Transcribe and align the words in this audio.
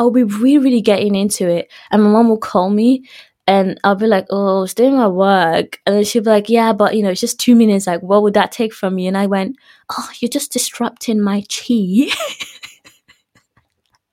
I'll 0.00 0.10
be 0.10 0.24
really, 0.24 0.56
really 0.56 0.80
getting 0.80 1.14
into 1.14 1.46
it. 1.46 1.70
And 1.90 2.02
my 2.02 2.08
mom 2.08 2.30
will 2.30 2.38
call 2.38 2.70
me 2.70 3.06
and 3.46 3.78
I'll 3.84 3.96
be 3.96 4.06
like, 4.06 4.24
oh, 4.30 4.56
I 4.56 4.60
was 4.62 4.72
doing 4.72 4.96
my 4.96 5.08
work. 5.08 5.78
And 5.84 5.94
then 5.94 6.04
she'll 6.04 6.22
be 6.22 6.30
like, 6.30 6.48
yeah, 6.48 6.72
but 6.72 6.96
you 6.96 7.02
know, 7.02 7.10
it's 7.10 7.20
just 7.20 7.38
two 7.38 7.54
minutes. 7.54 7.86
Like, 7.86 8.00
what 8.02 8.22
would 8.22 8.32
that 8.32 8.50
take 8.50 8.72
from 8.72 8.96
you? 8.98 9.08
And 9.08 9.18
I 9.18 9.26
went, 9.26 9.56
oh, 9.90 10.08
you're 10.18 10.30
just 10.30 10.54
disrupting 10.54 11.20
my 11.20 11.42
chi. 11.42 12.06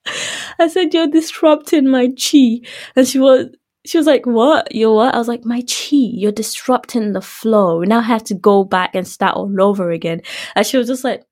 I 0.60 0.68
said, 0.68 0.94
you're 0.94 1.08
disrupting 1.08 1.88
my 1.88 2.10
chi. 2.10 2.60
And 2.98 3.08
she 3.08 3.20
was, 3.20 3.46
she 3.86 3.98
was 3.98 4.08
like, 4.08 4.26
what? 4.26 4.76
You're 4.76 4.94
what? 4.94 5.16
I 5.16 5.18
was 5.18 5.30
like, 5.30 5.46
my 5.46 5.62
chi, 5.62 5.96
you're 5.96 6.34
disrupting 6.34 7.14
the 7.14 7.22
flow. 7.22 7.84
Now 7.84 8.00
I 8.00 8.02
have 8.02 8.26
to 8.26 8.34
go 8.34 8.66
back 8.66 8.94
and 8.94 9.08
start 9.08 9.38
all 9.38 9.62
over 9.62 9.90
again. 9.90 10.22
And 10.54 10.66
she 10.66 10.78
was 10.78 10.88
just 10.88 11.06
like, 11.06 11.24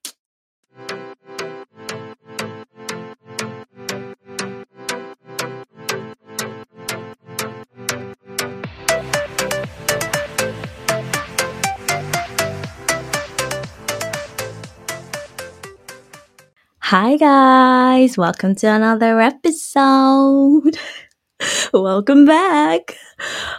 Hi 16.98 17.18
guys, 17.18 18.18
welcome 18.18 18.56
to 18.56 18.68
another 18.68 19.20
episode. 19.20 20.80
welcome 21.74 22.24
back. 22.24 22.96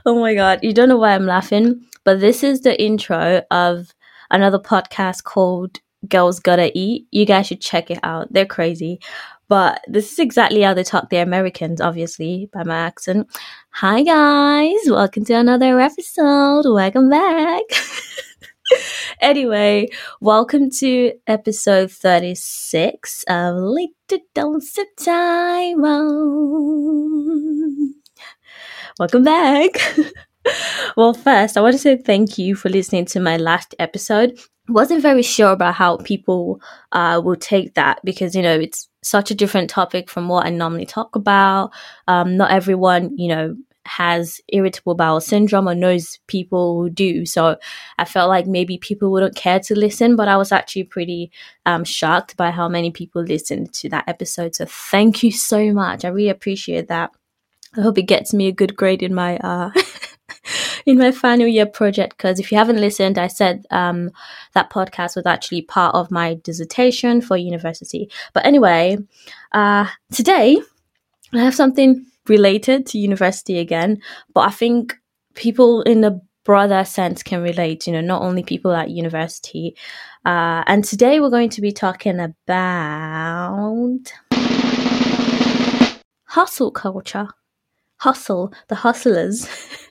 Oh 0.07 0.19
my 0.19 0.33
god, 0.33 0.61
you 0.63 0.73
don't 0.73 0.89
know 0.89 0.97
why 0.97 1.15
I'm 1.15 1.27
laughing, 1.27 1.85
but 2.03 2.21
this 2.21 2.43
is 2.43 2.63
the 2.63 2.83
intro 2.83 3.43
of 3.51 3.95
another 4.31 4.59
podcast 4.59 5.25
called 5.25 5.81
Girls 6.09 6.41
Gotta 6.41 6.73
Eat. 6.75 7.09
You 7.11 7.27
guys 7.27 7.49
should 7.49 7.61
check 7.61 7.91
it 7.91 7.99
out. 8.03 8.33
They're 8.33 8.47
crazy. 8.47 9.01
But 9.49 9.85
this 9.87 10.13
is 10.13 10.19
exactly 10.19 10.63
how 10.63 10.73
they 10.73 10.83
talk 10.83 11.11
the 11.11 11.19
Americans, 11.19 11.83
obviously, 11.83 12.49
by 12.55 12.65
my 12.65 12.79
accent. 12.79 13.29
Hi 13.69 14.03
guys, 14.03 14.81
welcome 14.87 15.27
to 15.27 15.35
another 15.35 15.79
episode. 15.79 16.65
Welcome 16.65 17.11
back. 17.11 17.65
anyway, 19.21 19.89
welcome 20.21 20.71
to 20.71 21.13
episode 21.27 21.91
36 21.91 23.25
of 23.29 23.57
Little 23.57 24.19
Dose 24.35 24.79
of 24.79 24.87
Taiwo. 24.99 26.37
Welcome 28.99 29.25
back. 29.25 29.71
well, 30.97 31.15
first, 31.15 31.57
I 31.57 31.61
want 31.61 31.75
to 31.75 31.79
say 31.79 31.97
thank 31.97 32.39
you 32.39 32.55
for 32.55 32.69
listening 32.69 33.05
to 33.07 33.21
my 33.21 33.37
last 33.37 33.75
episode. 33.79 34.39
Wasn't 34.69 35.03
very 35.03 35.23
sure 35.23 35.53
about 35.53 35.75
how 35.75 35.99
people 35.99 36.61
uh, 36.93 37.21
will 37.25 37.37
take 37.37 37.75
that 37.75 38.01
because, 38.05 38.35
you 38.35 38.43
know, 38.43 38.59
it's 38.59 38.89
such 39.03 39.31
a 39.31 39.35
different 39.35 39.71
topic 39.71 40.11
from 40.11 40.29
what 40.29 40.47
I 40.47 40.51
normally 40.51 40.87
talk 40.87 41.15
about. 41.15 41.71
Um, 42.09 42.37
not 42.37 42.51
everyone, 42.51 43.17
you 43.17 43.29
know, 43.29 43.57
has 43.87 44.41
irritable 44.49 44.95
bowel 44.95 45.21
syndrome 45.21 45.69
or 45.69 45.75
knows 45.75 46.19
people 46.27 46.81
who 46.81 46.91
do. 46.91 47.27
So 47.27 47.57
I 47.99 48.05
felt 48.05 48.29
like 48.29 48.47
maybe 48.47 48.79
people 48.79 49.11
wouldn't 49.11 49.37
care 49.37 49.61
to 49.61 49.75
listen, 49.75 50.17
but 50.17 50.29
I 50.29 50.37
was 50.37 50.53
actually 50.53 50.85
pretty 50.85 51.31
um, 51.65 51.85
shocked 51.85 52.37
by 52.37 52.51
how 52.51 52.69
many 52.69 52.91
people 52.91 53.23
listened 53.23 53.73
to 53.75 53.89
that 53.91 54.05
episode. 54.09 54.55
So 54.55 54.67
thank 54.67 55.23
you 55.23 55.31
so 55.31 55.73
much. 55.73 56.05
I 56.05 56.09
really 56.09 56.29
appreciate 56.29 56.89
that. 56.89 57.11
I 57.77 57.83
hope 57.83 57.99
it 57.99 58.03
gets 58.03 58.33
me 58.33 58.49
a 58.49 58.53
good 58.53 58.75
grade 58.77 59.03
in 59.03 59.15
my 59.15 59.37
uh, 59.39 59.71
in 60.87 60.99
my 60.99 61.11
final 61.11 61.47
year 61.47 61.67
project 61.67 62.17
because 62.17 62.39
if 62.41 62.51
you 62.51 62.59
haven't 62.59 62.81
listened, 62.81 63.19
I 63.19 63.27
said 63.27 63.67
um, 63.71 64.11
that 64.55 64.71
podcast 64.71 65.17
was 65.17 65.27
actually 65.27 65.63
part 65.63 65.95
of 65.95 66.11
my 66.11 66.35
dissertation 66.43 67.21
for 67.21 67.37
university. 67.37 68.11
But 68.33 68.47
anyway, 68.47 68.99
uh, 69.53 69.87
today 70.13 70.59
I 71.35 71.41
have 71.41 71.55
something 71.55 72.07
related 72.29 72.87
to 72.87 72.99
university 72.99 73.59
again, 73.59 74.01
but 74.35 74.41
I 74.41 74.51
think 74.51 74.97
people 75.35 75.83
in 75.83 76.05
a 76.05 76.21
broader 76.45 76.85
sense 76.85 77.23
can 77.23 77.43
relate, 77.43 77.87
you 77.87 77.93
know, 77.93 78.01
not 78.01 78.23
only 78.23 78.43
people 78.43 78.73
at 78.73 78.91
university. 78.91 79.77
Uh, 80.25 80.63
and 80.67 80.85
today 80.85 81.21
we're 81.21 81.31
going 81.31 81.51
to 81.51 81.61
be 81.61 81.73
talking 81.73 82.21
about 82.21 84.13
hustle 86.25 86.71
culture. 86.71 87.29
Hustle, 87.99 88.53
the 88.69 88.75
hustlers. 88.75 89.49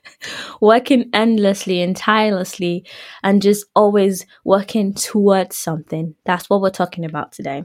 working 0.62 1.10
endlessly 1.14 1.82
and 1.82 1.96
tirelessly 1.96 2.86
and 3.24 3.42
just 3.42 3.66
always 3.76 4.26
working 4.44 4.94
towards 4.94 5.58
something. 5.58 6.16
That's 6.26 6.50
what 6.50 6.62
we're 6.62 6.70
talking 6.70 7.06
about 7.06 7.32
today. 7.32 7.64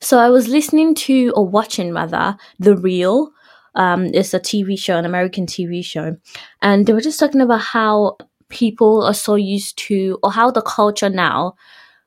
So 0.00 0.18
I 0.18 0.30
was 0.30 0.48
listening 0.48 0.94
to 0.96 1.32
or 1.36 1.46
watching 1.46 1.92
rather 1.92 2.36
The 2.58 2.76
Real 2.76 3.32
um, 3.74 4.06
it's 4.06 4.34
a 4.34 4.40
TV 4.40 4.78
show, 4.78 4.96
an 4.96 5.04
American 5.04 5.46
TV 5.46 5.84
show, 5.84 6.16
and 6.60 6.86
they 6.86 6.92
were 6.92 7.00
just 7.00 7.18
talking 7.18 7.40
about 7.40 7.60
how 7.60 8.16
people 8.48 9.02
are 9.02 9.14
so 9.14 9.34
used 9.34 9.78
to, 9.78 10.18
or 10.22 10.30
how 10.30 10.50
the 10.50 10.62
culture 10.62 11.08
now 11.08 11.54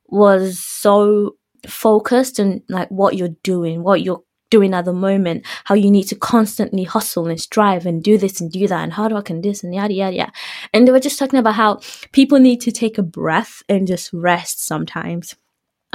was 0.07 0.59
so 0.59 1.35
focused 1.67 2.39
and 2.39 2.61
like 2.69 2.89
what 2.89 3.15
you're 3.15 3.35
doing, 3.43 3.83
what 3.83 4.01
you're 4.01 4.23
doing 4.49 4.73
at 4.73 4.85
the 4.85 4.93
moment, 4.93 5.45
how 5.65 5.75
you 5.75 5.89
need 5.89 6.03
to 6.03 6.15
constantly 6.15 6.83
hustle 6.83 7.27
and 7.27 7.41
strive 7.41 7.85
and 7.85 8.03
do 8.03 8.17
this 8.17 8.39
and 8.39 8.51
do 8.51 8.67
that 8.67 8.83
and 8.83 8.93
hard 8.93 9.11
work 9.11 9.29
and 9.29 9.43
this 9.43 9.63
and 9.63 9.73
yada 9.73 9.93
yada 9.93 10.15
yada. 10.15 10.31
And 10.73 10.87
they 10.87 10.91
were 10.91 10.99
just 10.99 11.19
talking 11.19 11.39
about 11.39 11.55
how 11.55 11.79
people 12.11 12.39
need 12.39 12.61
to 12.61 12.71
take 12.71 12.97
a 12.97 13.03
breath 13.03 13.63
and 13.67 13.87
just 13.87 14.13
rest 14.13 14.63
sometimes. 14.63 15.35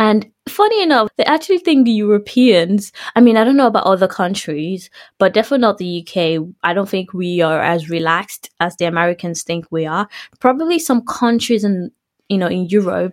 And 0.00 0.32
funny 0.48 0.82
enough, 0.82 1.10
they 1.18 1.24
actually 1.26 1.58
think 1.58 1.84
the 1.84 1.92
Europeans, 1.92 2.90
I 3.14 3.20
mean, 3.20 3.36
I 3.36 3.44
don't 3.44 3.58
know 3.58 3.66
about 3.66 3.84
other 3.84 4.08
countries, 4.08 4.88
but 5.18 5.34
definitely 5.34 5.58
not 5.58 5.76
the 5.76 6.00
UK. 6.00 6.42
I 6.62 6.72
don't 6.72 6.88
think 6.88 7.12
we 7.12 7.42
are 7.42 7.60
as 7.60 7.90
relaxed 7.90 8.48
as 8.60 8.74
the 8.76 8.86
Americans 8.86 9.42
think 9.42 9.66
we 9.70 9.84
are. 9.84 10.08
Probably 10.38 10.78
some 10.78 11.04
countries 11.04 11.64
in, 11.64 11.90
you 12.30 12.38
know, 12.38 12.46
in 12.46 12.64
Europe, 12.64 13.12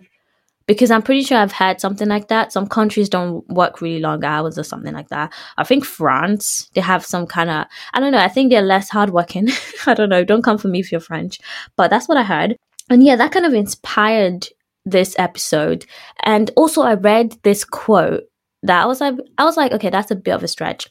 because 0.66 0.90
I'm 0.90 1.02
pretty 1.02 1.24
sure 1.24 1.36
I've 1.36 1.52
had 1.52 1.78
something 1.78 2.08
like 2.08 2.28
that. 2.28 2.54
Some 2.54 2.66
countries 2.66 3.10
don't 3.10 3.46
work 3.50 3.82
really 3.82 4.00
long 4.00 4.24
hours 4.24 4.58
or 4.58 4.62
something 4.62 4.94
like 4.94 5.10
that. 5.10 5.30
I 5.58 5.64
think 5.64 5.84
France, 5.84 6.70
they 6.72 6.80
have 6.80 7.04
some 7.04 7.26
kind 7.26 7.50
of, 7.50 7.66
I 7.92 8.00
don't 8.00 8.12
know, 8.12 8.18
I 8.18 8.28
think 8.28 8.50
they're 8.50 8.62
less 8.62 8.88
hardworking. 8.88 9.48
I 9.86 9.92
don't 9.92 10.08
know. 10.08 10.24
Don't 10.24 10.40
come 10.42 10.56
for 10.56 10.68
me 10.68 10.80
if 10.80 10.90
you're 10.90 11.02
French, 11.02 11.38
but 11.76 11.90
that's 11.90 12.08
what 12.08 12.16
I 12.16 12.22
heard. 12.22 12.56
And 12.88 13.04
yeah, 13.04 13.16
that 13.16 13.32
kind 13.32 13.44
of 13.44 13.52
inspired 13.52 14.48
this 14.90 15.14
episode. 15.18 15.86
And 16.22 16.50
also 16.56 16.82
I 16.82 16.94
read 16.94 17.36
this 17.42 17.64
quote 17.64 18.24
that 18.62 18.82
I 18.82 18.86
was 18.86 19.00
like 19.00 19.14
I 19.38 19.44
was 19.44 19.56
like, 19.56 19.72
okay, 19.72 19.90
that's 19.90 20.10
a 20.10 20.16
bit 20.16 20.34
of 20.34 20.42
a 20.42 20.48
stretch. 20.48 20.88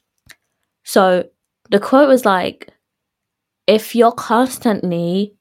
So 0.84 1.26
the 1.70 1.80
quote 1.80 2.08
was 2.08 2.26
like, 2.26 2.70
if 3.68 3.96
you're 3.96 4.12
constantly 4.12 5.36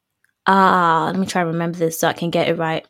ah, 0.46 1.08
uh, 1.08 1.12
let 1.12 1.18
me 1.18 1.26
try 1.26 1.42
to 1.42 1.48
remember 1.48 1.78
this 1.78 2.00
so 2.00 2.08
I 2.08 2.12
can 2.12 2.30
get 2.30 2.48
it 2.48 2.58
right. 2.58 2.86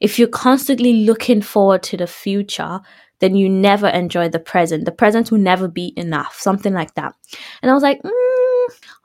If 0.00 0.18
you're 0.18 0.28
constantly 0.28 1.04
looking 1.04 1.42
forward 1.42 1.82
to 1.84 1.96
the 1.96 2.06
future, 2.06 2.80
then 3.20 3.34
you 3.36 3.48
never 3.48 3.88
enjoy 3.88 4.28
the 4.28 4.38
present. 4.38 4.86
The 4.86 4.92
present 4.92 5.30
will 5.30 5.38
never 5.38 5.68
be 5.68 5.92
enough, 5.96 6.38
something 6.40 6.72
like 6.72 6.94
that. 6.94 7.14
And 7.62 7.70
I 7.70 7.74
was 7.74 7.82
like, 7.82 8.02
mm, 8.02 8.29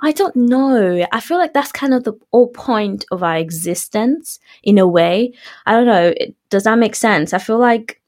I 0.05 0.11
don't 0.11 0.35
know. 0.35 1.03
I 1.11 1.19
feel 1.19 1.39
like 1.39 1.53
that's 1.53 1.71
kind 1.71 1.91
of 1.91 2.03
the 2.03 2.13
whole 2.31 2.49
point 2.49 3.05
of 3.09 3.23
our 3.23 3.38
existence 3.38 4.38
in 4.61 4.77
a 4.77 4.88
way. 4.88 5.33
I 5.66 5.71
don't 5.71 5.88
know. 5.88 6.13
Does 6.51 6.66
that 6.66 6.77
make 6.77 6.93
sense? 6.93 7.33
I 7.33 7.39
feel 7.39 7.57
like 7.57 7.99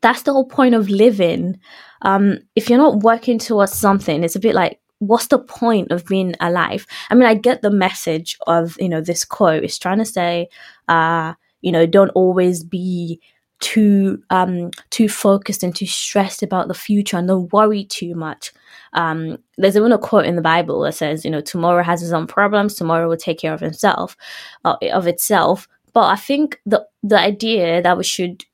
that's 0.00 0.22
the 0.22 0.32
whole 0.32 0.46
point 0.46 0.74
of 0.74 0.88
living. 0.88 1.60
Um, 2.00 2.38
if 2.56 2.70
you're 2.70 2.78
not 2.78 3.00
working 3.00 3.38
towards 3.38 3.72
something, 3.72 4.24
it's 4.24 4.34
a 4.34 4.40
bit 4.40 4.54
like, 4.54 4.80
what's 5.00 5.26
the 5.26 5.38
point 5.38 5.92
of 5.92 6.06
being 6.06 6.36
alive? 6.40 6.86
I 7.10 7.14
mean, 7.14 7.28
I 7.28 7.34
get 7.34 7.60
the 7.60 7.70
message 7.70 8.38
of, 8.46 8.78
you 8.80 8.88
know, 8.88 9.02
this 9.02 9.26
quote. 9.26 9.62
It's 9.62 9.78
trying 9.78 9.98
to 9.98 10.06
say, 10.06 10.48
uh, 10.88 11.34
you 11.60 11.70
know, 11.70 11.84
don't 11.84 12.12
always 12.14 12.64
be 12.64 13.20
too 13.60 14.22
um 14.30 14.70
too 14.90 15.08
focused 15.08 15.62
and 15.62 15.76
too 15.76 15.86
stressed 15.86 16.42
about 16.42 16.68
the 16.68 16.74
future 16.74 17.16
and 17.16 17.28
don't 17.28 17.52
worry 17.52 17.84
too 17.84 18.14
much. 18.14 18.52
Um 18.94 19.38
there's 19.58 19.76
even 19.76 19.92
a 19.92 19.98
quote 19.98 20.26
in 20.26 20.36
the 20.36 20.42
bible 20.42 20.80
that 20.80 20.94
says 20.94 21.24
you 21.24 21.30
know 21.30 21.40
tomorrow 21.42 21.82
has 21.82 22.02
its 22.02 22.12
own 22.12 22.26
problems 22.26 22.74
tomorrow 22.74 23.08
will 23.08 23.16
take 23.16 23.38
care 23.38 23.52
of 23.52 23.62
itself 23.62 24.16
uh, 24.64 24.76
of 24.92 25.06
itself. 25.06 25.68
But 25.92 26.06
i 26.06 26.16
think 26.16 26.60
the 26.66 26.86
the 27.02 27.18
idea 27.18 27.82
that 27.82 27.98
we 27.98 28.04
should 28.04 28.44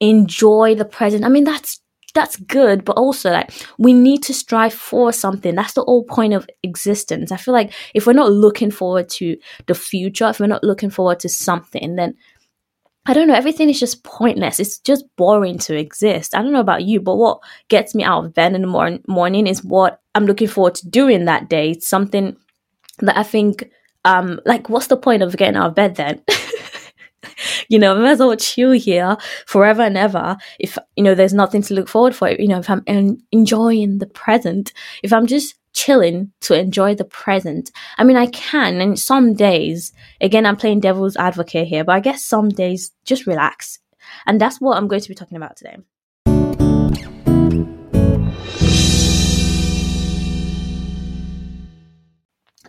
enjoy 0.00 0.74
the 0.74 0.84
present 0.84 1.24
i 1.24 1.28
mean 1.28 1.44
that's 1.44 1.80
that's 2.14 2.36
good 2.36 2.84
but 2.84 2.96
also 2.96 3.30
like 3.32 3.50
we 3.76 3.92
need 3.92 4.22
to 4.22 4.32
strive 4.32 4.72
for 4.72 5.12
something. 5.12 5.54
That's 5.54 5.74
the 5.74 5.82
whole 5.82 6.04
point 6.04 6.32
of 6.32 6.48
existence. 6.62 7.32
I 7.32 7.36
feel 7.36 7.52
like 7.52 7.72
if 7.92 8.06
we're 8.06 8.12
not 8.12 8.30
looking 8.32 8.70
forward 8.70 9.08
to 9.10 9.36
the 9.66 9.74
future 9.74 10.28
if 10.28 10.40
we're 10.40 10.46
not 10.46 10.64
looking 10.64 10.90
forward 10.90 11.20
to 11.20 11.28
something 11.28 11.96
then 11.96 12.14
I 13.06 13.12
don't 13.12 13.28
know, 13.28 13.34
everything 13.34 13.68
is 13.68 13.78
just 13.78 14.02
pointless. 14.02 14.58
It's 14.58 14.78
just 14.78 15.04
boring 15.16 15.58
to 15.58 15.76
exist. 15.76 16.34
I 16.34 16.42
don't 16.42 16.52
know 16.52 16.60
about 16.60 16.84
you, 16.84 17.00
but 17.00 17.16
what 17.16 17.40
gets 17.68 17.94
me 17.94 18.02
out 18.02 18.24
of 18.24 18.34
bed 18.34 18.54
in 18.54 18.62
the 18.62 18.66
mor- 18.66 18.98
morning 19.06 19.46
is 19.46 19.62
what 19.62 20.00
I'm 20.14 20.24
looking 20.24 20.48
forward 20.48 20.76
to 20.76 20.88
doing 20.88 21.26
that 21.26 21.50
day. 21.50 21.72
It's 21.72 21.86
something 21.86 22.36
that 23.00 23.16
I 23.16 23.22
think, 23.22 23.70
um, 24.06 24.40
like, 24.46 24.70
what's 24.70 24.86
the 24.86 24.96
point 24.96 25.22
of 25.22 25.36
getting 25.36 25.56
out 25.56 25.68
of 25.68 25.74
bed 25.74 25.96
then? 25.96 26.22
you 27.68 27.78
know, 27.78 27.94
I 27.94 27.98
might 27.98 28.12
as 28.12 28.18
well 28.20 28.36
chill 28.36 28.72
here 28.72 29.18
forever 29.46 29.82
and 29.82 29.98
ever. 29.98 30.38
If, 30.58 30.78
you 30.96 31.04
know, 31.04 31.14
there's 31.14 31.34
nothing 31.34 31.60
to 31.62 31.74
look 31.74 31.88
forward 31.88 32.14
for, 32.14 32.30
you 32.30 32.48
know, 32.48 32.60
if 32.60 32.70
I'm 32.70 32.84
enjoying 33.32 33.98
the 33.98 34.06
present, 34.06 34.72
if 35.02 35.12
I'm 35.12 35.26
just 35.26 35.56
chilling 35.74 36.32
to 36.40 36.58
enjoy 36.58 36.94
the 36.94 37.04
present. 37.04 37.70
I 37.98 38.04
mean, 38.04 38.16
I 38.16 38.26
can, 38.26 38.80
and 38.80 38.98
some 38.98 39.34
days, 39.34 39.92
again, 40.20 40.46
I'm 40.46 40.56
playing 40.56 40.80
devil's 40.80 41.16
advocate 41.16 41.68
here, 41.68 41.84
but 41.84 41.94
I 41.94 42.00
guess 42.00 42.24
some 42.24 42.48
days 42.48 42.92
just 43.04 43.26
relax. 43.26 43.80
And 44.26 44.40
that's 44.40 44.60
what 44.60 44.76
I'm 44.76 44.88
going 44.88 45.02
to 45.02 45.08
be 45.08 45.14
talking 45.14 45.36
about 45.36 45.56
today. 45.56 45.76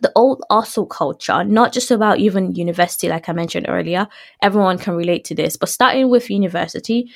the 0.01 0.11
old 0.15 0.43
hustle 0.51 0.85
culture, 0.85 1.43
not 1.43 1.73
just 1.73 1.89
about 1.89 2.19
even 2.19 2.53
university, 2.53 3.09
like 3.09 3.27
I 3.27 3.33
mentioned 3.33 3.65
earlier, 3.67 4.07
everyone 4.39 4.77
can 4.77 4.93
relate 4.93 5.25
to 5.25 5.35
this, 5.35 5.57
but 5.57 5.67
starting 5.67 6.09
with 6.09 6.29
university, 6.29 7.11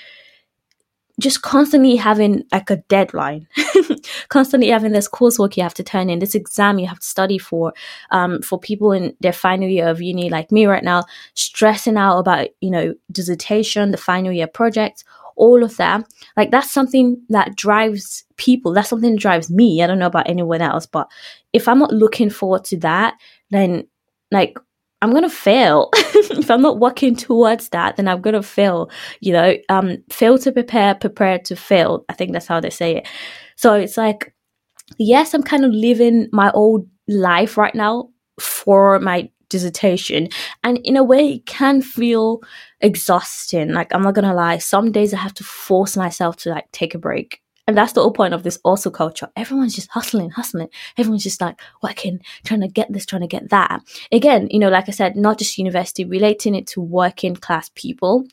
just 1.19 1.41
constantly 1.41 1.95
having 1.95 2.43
like 2.51 2.69
a 2.69 2.77
deadline, 2.87 3.47
constantly 4.29 4.69
having 4.69 4.91
this 4.91 5.07
coursework 5.07 5.57
you 5.57 5.63
have 5.63 5.73
to 5.75 5.83
turn 5.83 6.09
in, 6.09 6.19
this 6.19 6.35
exam 6.35 6.79
you 6.79 6.87
have 6.87 6.99
to 6.99 7.05
study 7.05 7.37
for, 7.37 7.73
um, 8.11 8.41
for 8.41 8.59
people 8.59 8.91
in 8.91 9.15
their 9.19 9.33
final 9.33 9.67
year 9.67 9.87
of 9.87 10.01
uni, 10.01 10.29
like 10.29 10.51
me 10.51 10.65
right 10.65 10.83
now, 10.83 11.03
stressing 11.33 11.97
out 11.97 12.19
about, 12.19 12.47
you 12.61 12.71
know, 12.71 12.95
dissertation, 13.11 13.91
the 13.91 13.97
final 13.97 14.31
year 14.31 14.47
project, 14.47 15.03
all 15.35 15.63
of 15.63 15.77
that. 15.77 16.05
Like 16.37 16.51
that's 16.51 16.71
something 16.71 17.21
that 17.29 17.55
drives 17.55 18.25
people. 18.37 18.73
That's 18.73 18.89
something 18.89 19.13
that 19.13 19.21
drives 19.21 19.49
me. 19.49 19.81
I 19.81 19.87
don't 19.87 19.99
know 19.99 20.07
about 20.07 20.29
anyone 20.29 20.61
else, 20.61 20.85
but 20.85 21.09
if 21.53 21.67
I'm 21.67 21.79
not 21.79 21.93
looking 21.93 22.29
forward 22.29 22.65
to 22.65 22.77
that, 22.79 23.15
then 23.49 23.87
like 24.31 24.59
I'm 25.01 25.13
gonna 25.13 25.29
fail. 25.29 25.89
if 25.95 26.51
I'm 26.51 26.61
not 26.61 26.79
working 26.79 27.15
towards 27.15 27.69
that, 27.69 27.95
then 27.95 28.07
I'm 28.07 28.21
gonna 28.21 28.43
fail. 28.43 28.89
You 29.21 29.33
know, 29.33 29.55
um, 29.69 29.97
fail 30.11 30.37
to 30.39 30.51
prepare, 30.51 30.95
prepare 30.95 31.39
to 31.39 31.55
fail. 31.55 32.05
I 32.09 32.13
think 32.13 32.33
that's 32.33 32.47
how 32.47 32.59
they 32.59 32.69
say 32.69 32.97
it. 32.97 33.07
So 33.55 33.73
it's 33.73 33.97
like, 33.97 34.33
yes, 34.97 35.33
I'm 35.33 35.43
kind 35.43 35.65
of 35.65 35.71
living 35.71 36.27
my 36.31 36.51
old 36.51 36.87
life 37.07 37.57
right 37.57 37.75
now 37.75 38.09
for 38.39 38.99
my 38.99 39.29
dissertation, 39.49 40.29
and 40.63 40.77
in 40.83 40.97
a 40.97 41.03
way, 41.03 41.33
it 41.35 41.45
can 41.45 41.81
feel 41.81 42.41
exhausting. 42.81 43.69
Like 43.73 43.93
I'm 43.93 44.03
not 44.03 44.15
gonna 44.15 44.33
lie, 44.33 44.57
some 44.57 44.91
days 44.91 45.13
I 45.13 45.17
have 45.17 45.33
to 45.35 45.43
force 45.43 45.95
myself 45.97 46.37
to 46.37 46.49
like 46.49 46.71
take 46.71 46.93
a 46.95 46.99
break 46.99 47.41
and 47.69 47.77
that's 47.77 47.93
the 47.93 48.01
whole 48.01 48.11
point 48.11 48.33
of 48.33 48.41
this 48.41 48.57
hustle 48.65 48.91
culture. 48.91 49.29
Everyone's 49.35 49.75
just 49.75 49.91
hustling, 49.91 50.31
hustling. 50.31 50.69
Everyone's 50.97 51.21
just 51.21 51.39
like 51.39 51.61
working, 51.83 52.19
trying 52.43 52.61
to 52.61 52.67
get 52.67 52.91
this, 52.91 53.05
trying 53.05 53.21
to 53.21 53.27
get 53.27 53.51
that. 53.51 53.83
Again, 54.11 54.47
you 54.49 54.57
know, 54.57 54.69
like 54.69 54.89
I 54.89 54.91
said, 54.91 55.15
not 55.15 55.37
just 55.37 55.55
university, 55.59 56.03
relating 56.03 56.55
it 56.55 56.65
to 56.69 56.81
working 56.81 57.35
class 57.35 57.69
people 57.75 58.25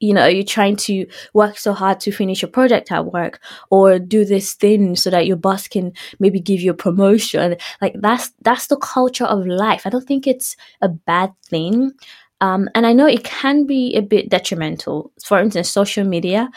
you 0.00 0.12
know 0.12 0.26
you're 0.26 0.44
trying 0.44 0.76
to 0.76 1.06
work 1.32 1.56
so 1.56 1.72
hard 1.72 2.00
to 2.00 2.12
finish 2.12 2.42
a 2.42 2.48
project 2.48 2.92
at 2.92 3.10
work 3.10 3.40
or 3.70 3.98
do 3.98 4.26
this 4.26 4.52
thing 4.52 4.94
so 4.94 5.08
that 5.08 5.26
your 5.26 5.38
boss 5.38 5.68
can 5.68 5.90
maybe 6.18 6.38
give 6.38 6.60
you 6.60 6.70
a 6.70 6.74
promotion 6.74 7.56
like 7.80 7.94
that's 8.00 8.30
that's 8.42 8.66
the 8.66 8.76
culture 8.76 9.24
of 9.24 9.46
life 9.46 9.86
i 9.86 9.88
don't 9.88 10.06
think 10.06 10.26
it's 10.26 10.54
a 10.82 10.88
bad 10.90 11.32
thing 11.46 11.92
um, 12.40 12.68
and 12.74 12.86
i 12.86 12.92
know 12.92 13.06
it 13.06 13.24
can 13.24 13.66
be 13.66 13.94
a 13.94 14.02
bit 14.02 14.28
detrimental 14.28 15.12
for 15.24 15.38
instance 15.38 15.68
social 15.68 16.04
media 16.04 16.50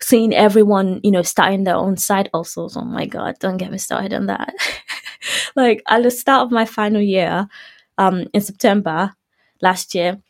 seeing 0.00 0.34
everyone, 0.34 1.00
you 1.02 1.10
know, 1.10 1.22
starting 1.22 1.64
their 1.64 1.76
own 1.76 1.96
side 1.96 2.28
hustles. 2.34 2.76
Oh 2.76 2.84
my 2.84 3.06
God, 3.06 3.36
don't 3.40 3.56
get 3.56 3.72
me 3.72 3.78
started 3.78 4.12
on 4.12 4.26
that. 4.26 4.54
like 5.56 5.82
at 5.88 6.02
the 6.02 6.10
start 6.10 6.46
of 6.46 6.52
my 6.52 6.64
final 6.64 7.00
year, 7.00 7.48
um, 7.98 8.26
in 8.34 8.40
September 8.40 9.12
last 9.62 9.94
year, 9.94 10.20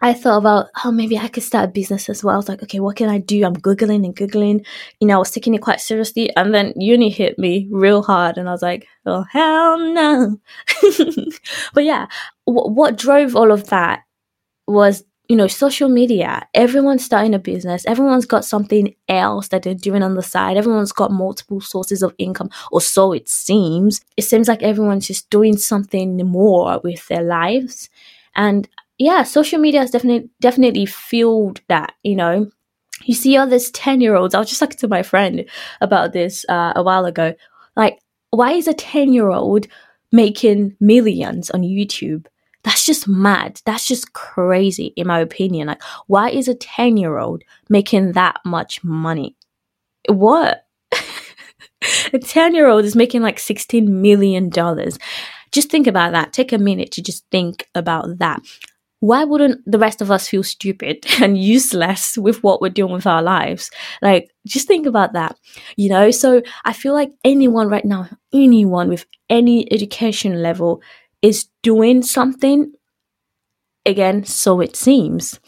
I 0.00 0.12
thought 0.12 0.38
about, 0.38 0.66
oh, 0.84 0.92
maybe 0.92 1.18
I 1.18 1.26
could 1.26 1.42
start 1.42 1.70
a 1.70 1.72
business 1.72 2.08
as 2.08 2.22
well. 2.22 2.34
I 2.34 2.36
was 2.36 2.48
like, 2.48 2.62
okay, 2.62 2.78
what 2.78 2.94
can 2.94 3.08
I 3.08 3.18
do? 3.18 3.44
I'm 3.44 3.56
Googling 3.56 4.04
and 4.04 4.14
Googling. 4.14 4.64
You 5.00 5.08
know, 5.08 5.16
I 5.16 5.18
was 5.18 5.32
taking 5.32 5.54
it 5.54 5.62
quite 5.62 5.80
seriously. 5.80 6.30
And 6.36 6.54
then 6.54 6.72
uni 6.76 7.10
hit 7.10 7.36
me 7.36 7.66
real 7.70 8.04
hard. 8.04 8.38
And 8.38 8.48
I 8.48 8.52
was 8.52 8.62
like, 8.62 8.86
oh, 9.06 9.24
hell 9.32 9.78
no. 9.78 10.38
but 11.74 11.82
yeah, 11.82 12.06
w- 12.46 12.72
what 12.72 12.96
drove 12.96 13.34
all 13.34 13.50
of 13.50 13.68
that 13.70 14.02
was 14.68 15.04
you 15.28 15.36
know, 15.36 15.46
social 15.46 15.90
media, 15.90 16.48
everyone's 16.54 17.04
starting 17.04 17.34
a 17.34 17.38
business, 17.38 17.84
everyone's 17.84 18.24
got 18.24 18.46
something 18.46 18.94
else 19.10 19.48
that 19.48 19.62
they're 19.62 19.74
doing 19.74 20.02
on 20.02 20.14
the 20.14 20.22
side, 20.22 20.56
everyone's 20.56 20.90
got 20.90 21.12
multiple 21.12 21.60
sources 21.60 22.02
of 22.02 22.14
income, 22.16 22.48
or 22.72 22.80
so 22.80 23.12
it 23.12 23.28
seems. 23.28 24.00
It 24.16 24.22
seems 24.22 24.48
like 24.48 24.62
everyone's 24.62 25.06
just 25.06 25.28
doing 25.28 25.58
something 25.58 26.16
more 26.26 26.80
with 26.82 27.06
their 27.08 27.22
lives. 27.22 27.90
And 28.36 28.66
yeah, 28.96 29.22
social 29.22 29.58
media 29.58 29.80
has 29.80 29.90
definitely 29.90 30.30
definitely 30.40 30.86
fueled 30.86 31.60
that, 31.68 31.94
you 32.02 32.16
know. 32.16 32.50
You 33.04 33.14
see 33.14 33.36
all 33.36 33.46
these 33.46 33.70
10 33.70 34.00
year 34.00 34.16
olds, 34.16 34.34
I 34.34 34.38
was 34.38 34.48
just 34.48 34.60
talking 34.60 34.78
to 34.78 34.88
my 34.88 35.02
friend 35.02 35.44
about 35.80 36.12
this 36.12 36.44
uh, 36.48 36.72
a 36.74 36.82
while 36.82 37.04
ago. 37.04 37.34
Like, 37.76 37.98
why 38.30 38.52
is 38.52 38.66
a 38.66 38.74
10 38.74 39.12
year 39.12 39.28
old 39.28 39.66
making 40.10 40.74
millions 40.80 41.50
on 41.50 41.60
YouTube? 41.62 42.26
That's 42.64 42.84
just 42.84 43.06
mad. 43.06 43.60
That's 43.64 43.86
just 43.86 44.12
crazy, 44.12 44.92
in 44.96 45.06
my 45.06 45.20
opinion. 45.20 45.68
Like, 45.68 45.82
why 46.06 46.30
is 46.30 46.48
a 46.48 46.54
10 46.54 46.96
year 46.96 47.18
old 47.18 47.42
making 47.68 48.12
that 48.12 48.40
much 48.44 48.82
money? 48.82 49.36
What? 50.08 50.66
a 52.12 52.18
10 52.18 52.54
year 52.54 52.68
old 52.68 52.84
is 52.84 52.96
making 52.96 53.22
like 53.22 53.36
$16 53.36 53.86
million. 53.86 54.50
Just 55.52 55.70
think 55.70 55.86
about 55.86 56.12
that. 56.12 56.32
Take 56.32 56.52
a 56.52 56.58
minute 56.58 56.90
to 56.92 57.02
just 57.02 57.24
think 57.30 57.68
about 57.74 58.18
that. 58.18 58.40
Why 59.00 59.22
wouldn't 59.22 59.60
the 59.64 59.78
rest 59.78 60.02
of 60.02 60.10
us 60.10 60.28
feel 60.28 60.42
stupid 60.42 61.06
and 61.22 61.38
useless 61.38 62.18
with 62.18 62.42
what 62.42 62.60
we're 62.60 62.68
doing 62.70 62.92
with 62.92 63.06
our 63.06 63.22
lives? 63.22 63.70
Like, 64.02 64.30
just 64.46 64.66
think 64.66 64.86
about 64.86 65.12
that, 65.12 65.36
you 65.76 65.88
know? 65.88 66.10
So 66.10 66.42
I 66.64 66.72
feel 66.72 66.94
like 66.94 67.12
anyone 67.24 67.68
right 67.68 67.84
now, 67.84 68.08
anyone 68.32 68.88
with 68.88 69.06
any 69.30 69.72
education 69.72 70.42
level 70.42 70.82
is 71.22 71.48
doing 71.62 72.02
something 72.02 72.72
again, 73.84 74.24
so 74.24 74.60
it 74.60 74.76
seems. 74.76 75.40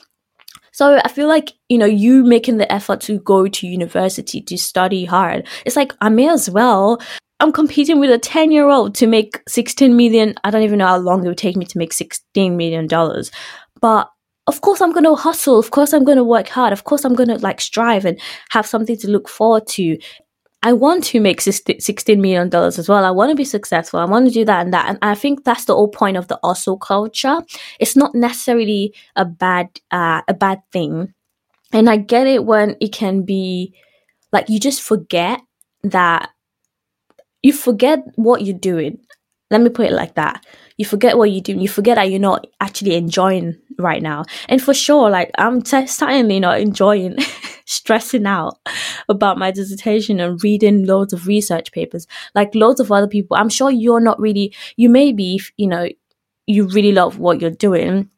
So 0.72 1.00
I 1.04 1.08
feel 1.08 1.28
like, 1.28 1.52
you 1.68 1.78
know, 1.78 1.86
you 1.86 2.24
making 2.24 2.56
the 2.56 2.72
effort 2.72 3.00
to 3.02 3.18
go 3.18 3.48
to 3.48 3.66
university 3.66 4.40
to 4.40 4.56
study 4.56 5.04
hard. 5.04 5.46
It's 5.66 5.76
like 5.76 5.92
I 6.00 6.08
may 6.08 6.28
as 6.28 6.48
well. 6.48 7.00
I'm 7.40 7.52
competing 7.52 8.00
with 8.00 8.10
a 8.10 8.18
10 8.18 8.50
year 8.50 8.68
old 8.68 8.94
to 8.96 9.06
make 9.06 9.42
16 9.48 9.96
million. 9.96 10.34
I 10.44 10.50
don't 10.50 10.62
even 10.62 10.78
know 10.78 10.86
how 10.86 10.98
long 10.98 11.24
it 11.24 11.28
would 11.28 11.38
take 11.38 11.56
me 11.56 11.64
to 11.66 11.78
make 11.78 11.92
16 11.92 12.56
million 12.56 12.86
dollars. 12.86 13.30
But 13.80 14.08
of 14.46 14.60
course 14.60 14.80
I'm 14.80 14.92
going 14.92 15.04
to 15.04 15.14
hustle. 15.14 15.58
Of 15.58 15.70
course 15.70 15.92
I'm 15.92 16.04
going 16.04 16.18
to 16.18 16.24
work 16.24 16.48
hard. 16.48 16.72
Of 16.72 16.84
course 16.84 17.04
I'm 17.04 17.14
going 17.14 17.28
to 17.28 17.38
like 17.38 17.60
strive 17.60 18.04
and 18.04 18.20
have 18.50 18.66
something 18.66 18.96
to 18.98 19.10
look 19.10 19.28
forward 19.28 19.66
to. 19.68 19.98
I 20.62 20.74
want 20.74 21.04
to 21.04 21.20
make 21.20 21.40
$16 21.40 22.18
million 22.18 22.54
as 22.54 22.88
well. 22.88 23.04
I 23.04 23.10
want 23.10 23.30
to 23.30 23.36
be 23.36 23.44
successful. 23.44 23.98
I 23.98 24.04
want 24.04 24.26
to 24.26 24.32
do 24.32 24.44
that 24.44 24.64
and 24.64 24.74
that. 24.74 24.88
And 24.90 24.98
I 25.00 25.14
think 25.14 25.44
that's 25.44 25.64
the 25.64 25.74
whole 25.74 25.88
point 25.88 26.18
of 26.18 26.28
the 26.28 26.38
hustle 26.44 26.76
culture. 26.76 27.40
It's 27.78 27.96
not 27.96 28.14
necessarily 28.14 28.94
a 29.16 29.24
bad, 29.24 29.68
uh, 29.90 30.20
a 30.28 30.34
bad 30.34 30.60
thing. 30.70 31.14
And 31.72 31.88
I 31.88 31.96
get 31.96 32.26
it 32.26 32.44
when 32.44 32.76
it 32.80 32.92
can 32.92 33.22
be 33.22 33.72
like 34.32 34.48
you 34.48 34.60
just 34.60 34.82
forget 34.82 35.40
that 35.82 36.30
you 37.42 37.52
forget 37.54 38.00
what 38.16 38.42
you're 38.42 38.58
doing. 38.58 38.98
Let 39.50 39.62
me 39.62 39.70
put 39.70 39.86
it 39.86 39.92
like 39.92 40.14
that. 40.14 40.44
You 40.80 40.86
forget 40.86 41.18
what 41.18 41.30
you're 41.30 41.42
doing. 41.42 41.60
You 41.60 41.68
forget 41.68 41.96
that 41.96 42.10
you're 42.10 42.18
not 42.18 42.46
actually 42.58 42.94
enjoying 42.94 43.54
right 43.78 44.02
now. 44.02 44.24
And 44.48 44.62
for 44.62 44.72
sure, 44.72 45.10
like 45.10 45.30
I'm 45.36 45.60
t- 45.60 45.86
certainly 45.86 46.40
not 46.40 46.58
enjoying 46.58 47.18
stressing 47.66 48.24
out 48.24 48.58
about 49.06 49.36
my 49.36 49.50
dissertation 49.50 50.20
and 50.20 50.42
reading 50.42 50.86
loads 50.86 51.12
of 51.12 51.26
research 51.26 51.70
papers 51.72 52.06
like 52.34 52.54
loads 52.54 52.80
of 52.80 52.90
other 52.90 53.06
people. 53.06 53.36
I'm 53.36 53.50
sure 53.50 53.70
you're 53.70 54.00
not 54.00 54.18
really, 54.18 54.54
you 54.76 54.88
may 54.88 55.12
be, 55.12 55.42
you 55.58 55.66
know, 55.66 55.86
you 56.46 56.66
really 56.68 56.92
love 56.92 57.18
what 57.18 57.42
you're 57.42 57.50
doing. 57.50 58.08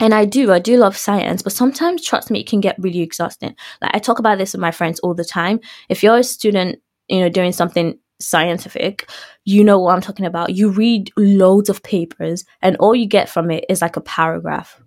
And 0.00 0.14
I 0.14 0.24
do, 0.24 0.52
I 0.52 0.60
do 0.60 0.76
love 0.76 0.96
science, 0.96 1.42
but 1.42 1.52
sometimes, 1.52 2.04
trust 2.06 2.30
me, 2.30 2.38
it 2.38 2.46
can 2.46 2.60
get 2.60 2.78
really 2.78 3.00
exhausting. 3.00 3.56
Like 3.80 3.96
I 3.96 3.98
talk 3.98 4.20
about 4.20 4.38
this 4.38 4.52
with 4.52 4.60
my 4.60 4.70
friends 4.70 5.00
all 5.00 5.14
the 5.14 5.24
time. 5.24 5.58
If 5.88 6.04
you're 6.04 6.18
a 6.18 6.22
student, 6.22 6.78
you 7.08 7.18
know, 7.18 7.28
doing 7.28 7.50
something 7.50 7.98
scientific, 8.22 9.08
you 9.44 9.64
know 9.64 9.78
what 9.78 9.94
I'm 9.94 10.00
talking 10.00 10.26
about. 10.26 10.54
You 10.54 10.70
read 10.70 11.10
loads 11.16 11.68
of 11.68 11.82
papers 11.82 12.44
and 12.60 12.76
all 12.76 12.94
you 12.94 13.06
get 13.06 13.28
from 13.28 13.50
it 13.50 13.64
is 13.68 13.82
like 13.82 13.96
a 13.96 14.00
paragraph 14.00 14.80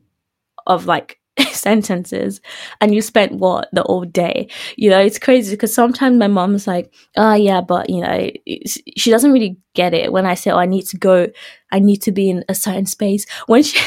of 0.68 0.86
like 0.86 1.20
sentences 1.52 2.40
and 2.80 2.96
you 2.96 3.02
spent 3.02 3.34
what 3.34 3.68
the 3.74 3.84
whole 3.84 4.06
day. 4.06 4.48
You 4.78 4.90
know 4.90 5.00
it's 5.00 5.20
crazy 5.20 5.56
because 5.56 5.74
sometimes 5.74 6.18
my 6.18 6.28
mom's 6.28 6.68
like 6.68 6.94
oh 7.18 7.34
yeah 7.34 7.62
but 7.62 7.90
you 7.90 8.02
know 8.02 8.30
she 8.48 9.12
doesn't 9.12 9.32
really 9.32 9.58
get 9.74 9.94
it 9.94 10.14
when 10.14 10.26
i 10.26 10.34
say 10.34 10.52
oh 10.52 10.58
i 10.58 10.66
need 10.66 10.84
to 10.84 10.98
go 10.98 11.28
i 11.74 11.80
need 11.80 11.98
to 12.04 12.12
be 12.14 12.30
in 12.30 12.46
a 12.48 12.56
certain 12.56 12.86
space. 12.86 13.26
When 13.48 13.64
she 13.64 13.78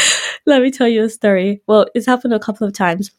let 0.46 0.62
me 0.62 0.70
tell 0.70 0.88
you 0.88 1.04
a 1.04 1.08
story. 1.08 1.62
Well 1.66 1.86
it's 1.94 2.06
happened 2.06 2.34
a 2.34 2.38
couple 2.38 2.66
of 2.66 2.74
times 2.74 3.10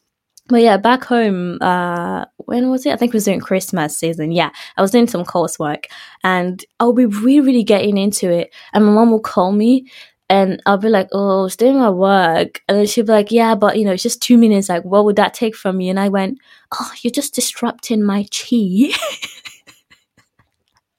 but 0.48 0.60
yeah, 0.60 0.76
back 0.76 1.04
home, 1.04 1.58
uh, 1.60 2.24
when 2.38 2.70
was 2.70 2.84
it? 2.84 2.92
I 2.92 2.96
think 2.96 3.10
it 3.10 3.14
was 3.14 3.24
during 3.24 3.40
Christmas 3.40 3.96
season. 3.98 4.32
Yeah, 4.32 4.50
I 4.76 4.82
was 4.82 4.90
doing 4.90 5.06
some 5.06 5.24
coursework 5.24 5.86
and 6.24 6.62
I'll 6.80 6.92
be 6.92 7.06
really, 7.06 7.40
really 7.40 7.62
getting 7.64 7.96
into 7.96 8.30
it. 8.30 8.52
And 8.72 8.84
my 8.84 8.92
mom 8.92 9.10
will 9.10 9.20
call 9.20 9.52
me 9.52 9.86
And 10.28 10.62
I'll 10.66 10.78
be 10.78 10.88
like, 10.88 11.08
oh, 11.12 11.40
I 11.40 11.42
was 11.42 11.56
doing 11.56 11.78
my 11.78 11.90
work. 11.90 12.62
And 12.68 12.78
then 12.78 12.86
she'll 12.86 13.04
be 13.04 13.12
like, 13.12 13.30
yeah, 13.30 13.54
but 13.54 13.76
you 13.78 13.84
know, 13.84 13.92
it's 13.92 14.02
just 14.02 14.22
two 14.22 14.38
minutes. 14.38 14.68
Like, 14.68 14.84
what 14.84 15.04
would 15.04 15.16
that 15.16 15.34
take 15.34 15.54
from 15.54 15.76
me? 15.76 15.90
And 15.90 16.00
I 16.00 16.08
went, 16.08 16.38
oh, 16.72 16.92
you're 17.02 17.10
just 17.10 17.34
disrupting 17.34 18.02
my 18.02 18.24
chi. 18.32 18.92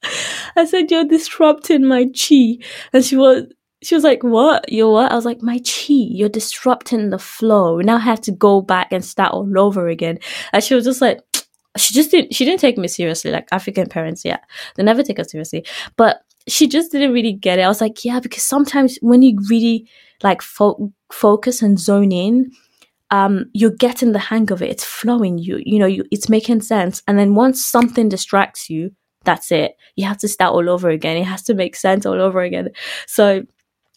I 0.56 0.64
said, 0.64 0.90
you're 0.90 1.04
disrupting 1.04 1.86
my 1.86 2.06
chi. 2.06 2.58
And 2.92 3.04
she 3.04 3.16
was, 3.16 3.44
she 3.84 3.94
was 3.94 4.04
like, 4.04 4.22
what? 4.22 4.70
You're 4.72 4.90
what? 4.90 5.12
I 5.12 5.14
was 5.14 5.24
like, 5.24 5.42
my 5.42 5.58
chi, 5.58 5.92
you're 5.94 6.28
disrupting 6.28 7.10
the 7.10 7.18
flow. 7.18 7.80
Now 7.80 7.96
I 7.96 8.00
have 8.00 8.20
to 8.22 8.32
go 8.32 8.60
back 8.60 8.92
and 8.92 9.04
start 9.04 9.32
all 9.32 9.58
over 9.58 9.88
again. 9.88 10.18
And 10.52 10.64
she 10.64 10.74
was 10.74 10.84
just 10.84 11.00
like, 11.00 11.20
she 11.76 11.92
just 11.92 12.10
didn't, 12.10 12.34
she 12.34 12.44
didn't 12.44 12.60
take 12.60 12.78
me 12.78 12.88
seriously. 12.88 13.30
Like 13.30 13.48
African 13.52 13.88
parents, 13.88 14.24
yeah, 14.24 14.38
they 14.76 14.82
never 14.82 15.02
take 15.02 15.18
us 15.18 15.30
seriously. 15.30 15.66
But 15.96 16.22
she 16.46 16.66
just 16.66 16.92
didn't 16.92 17.12
really 17.12 17.32
get 17.32 17.58
it. 17.58 17.62
I 17.62 17.68
was 17.68 17.80
like, 17.80 18.04
yeah, 18.04 18.20
because 18.20 18.42
sometimes 18.42 18.98
when 19.00 19.22
you 19.22 19.38
really 19.50 19.88
like 20.22 20.42
fo- 20.42 20.92
focus 21.12 21.62
and 21.62 21.78
zone 21.78 22.12
in, 22.12 22.50
um, 23.10 23.50
you're 23.52 23.70
getting 23.70 24.12
the 24.12 24.18
hang 24.18 24.50
of 24.50 24.62
it. 24.62 24.70
It's 24.70 24.84
flowing. 24.84 25.38
You, 25.38 25.60
you 25.64 25.78
know, 25.78 25.86
you, 25.86 26.04
it's 26.10 26.28
making 26.28 26.62
sense. 26.62 27.02
And 27.06 27.18
then 27.18 27.34
once 27.34 27.64
something 27.64 28.08
distracts 28.08 28.68
you, 28.68 28.90
that's 29.24 29.50
it. 29.52 29.76
You 29.96 30.06
have 30.06 30.18
to 30.18 30.28
start 30.28 30.52
all 30.52 30.68
over 30.68 30.90
again. 30.90 31.16
It 31.16 31.24
has 31.24 31.42
to 31.44 31.54
make 31.54 31.76
sense 31.76 32.06
all 32.06 32.20
over 32.20 32.40
again. 32.40 32.70
So, 33.06 33.42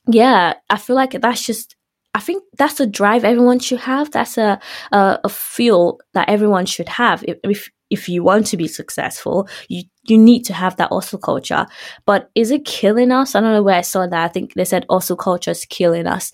yeah, 0.08 0.54
I 0.70 0.78
feel 0.78 0.96
like 0.96 1.12
that's 1.22 1.46
just. 1.46 1.76
I 2.14 2.20
think 2.20 2.44
that's 2.58 2.80
a 2.80 2.88
drive 2.88 3.24
everyone 3.24 3.60
should 3.60 3.80
have. 3.82 4.12
That's 4.12 4.38
a 4.38 4.60
a, 4.92 5.20
a 5.24 5.30
feel 5.30 6.00
that 6.14 6.30
everyone 6.30 6.66
should 6.66 6.90
have. 6.90 7.24
If, 7.28 7.38
if 7.44 7.70
if 7.90 8.10
you 8.10 8.24
want 8.24 8.48
to 8.48 8.58
be 8.58 8.68
successful, 8.68 9.48
you 9.70 9.84
you 10.04 10.18
need 10.18 10.44
to 10.46 10.54
have 10.54 10.78
that 10.78 10.90
hustle 10.92 11.20
culture. 11.20 11.68
But 12.06 12.30
is 12.36 12.52
it 12.52 12.66
killing 12.66 13.12
us? 13.12 13.36
I 13.36 13.42
don't 13.42 13.54
know 13.54 13.64
where 13.64 13.78
I 13.78 13.82
saw 13.82 14.08
that. 14.08 14.24
I 14.24 14.28
think 14.30 14.54
they 14.54 14.66
said 14.66 14.86
hustle 14.90 15.18
culture 15.18 15.52
is 15.52 15.66
killing 15.66 16.08
us. 16.08 16.32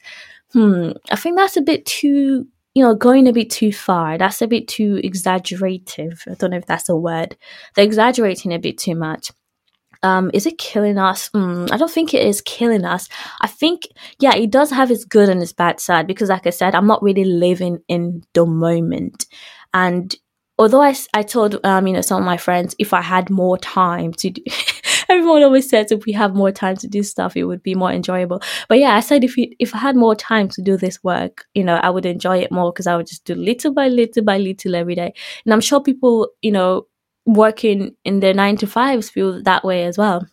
Hmm. 0.54 0.92
I 1.12 1.16
think 1.16 1.38
that's 1.38 1.58
a 1.58 1.62
bit 1.62 1.86
too, 1.86 2.48
you 2.76 2.84
know, 2.84 2.96
going 2.96 3.28
a 3.28 3.34
bit 3.34 3.50
too 3.50 3.74
far. 3.74 4.18
That's 4.18 4.42
a 4.42 4.48
bit 4.48 4.68
too 4.68 5.02
exaggerative. 5.04 6.24
I 6.28 6.36
don't 6.36 6.52
know 6.52 6.58
if 6.58 6.68
that's 6.68 6.90
a 6.90 6.96
word. 6.96 7.36
They're 7.76 7.86
exaggerating 7.86 8.54
a 8.54 8.60
bit 8.60 8.78
too 8.78 8.96
much. 8.96 9.32
Um, 10.04 10.30
is 10.34 10.46
it 10.46 10.58
killing 10.58 10.98
us? 10.98 11.30
Mm, 11.30 11.72
I 11.72 11.78
don't 11.78 11.92
think 11.92 12.14
it 12.14 12.26
is 12.26 12.42
killing 12.42 12.86
us. 12.86 13.08
I 13.42 13.48
think, 13.48 13.84
yeah, 14.20 14.36
it 14.36 14.52
does 14.52 14.70
have 14.70 14.92
its 14.92 15.06
good 15.06 15.30
and 15.30 15.42
its 15.42 15.54
bad 15.54 15.80
side 15.80 16.08
because, 16.08 16.30
like 16.30 16.46
I 16.46 16.52
said, 16.52 16.76
I'm 16.76 16.88
not 16.88 17.02
really 17.02 17.26
living 17.26 17.80
in 17.88 18.24
the 18.34 18.46
moment. 18.46 19.26
And 19.74 20.16
although 20.60 20.82
I, 20.82 20.96
I 21.14 21.24
told 21.24 21.60
um, 21.66 21.88
you 21.88 21.94
know 21.94 22.02
some 22.02 22.22
of 22.22 22.26
my 22.26 22.38
friends 22.38 22.76
if 22.80 22.94
I 22.94 23.02
had 23.02 23.30
more 23.30 23.58
time 23.58 24.14
to 24.14 24.30
do 24.30 24.42
everyone 25.10 25.44
always 25.44 25.70
says 25.70 25.92
if 25.92 26.06
we 26.06 26.14
have 26.14 26.36
more 26.36 26.52
time 26.52 26.78
to 26.78 26.88
do 26.88 27.04
stuff 27.04 27.36
it 27.36 27.46
would 27.46 27.64
be 27.64 27.76
more 27.76 27.92
enjoyable 27.92 28.42
but 28.70 28.80
yeah 28.80 28.96
I 28.96 29.00
said 29.00 29.24
if 29.24 29.36
we, 29.36 29.56
if 29.60 29.74
I 29.74 29.80
had 29.80 29.96
more 29.96 30.16
time 30.16 30.48
to 30.50 30.62
do 30.62 30.78
this 30.78 31.04
work 31.04 31.46
you 31.54 31.64
know 31.64 31.76
I 31.76 31.90
would 31.90 32.06
enjoy 32.06 32.38
it 32.38 32.52
more 32.52 32.72
because 32.72 32.88
I 32.88 32.96
would 32.96 33.08
just 33.08 33.26
do 33.26 33.36
little 33.36 33.74
by 33.74 33.88
little 33.88 34.24
by 34.24 34.38
little 34.38 34.76
every 34.76 34.96
day 34.96 35.14
and 35.46 35.54
I'm 35.54 35.62
sure 35.62 35.82
people 35.82 36.30
you 36.42 36.52
know 36.52 36.88
working 37.26 37.96
in 38.04 38.20
their 38.20 38.34
nine 38.34 38.58
to 38.58 38.68
fives 38.68 39.10
feel 39.10 39.42
that 39.44 39.64
way 39.64 39.86
as 39.86 39.98
well 39.98 40.28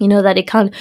you 0.00 0.08
know 0.08 0.22
that 0.22 0.34
they 0.34 0.42
can't 0.42 0.74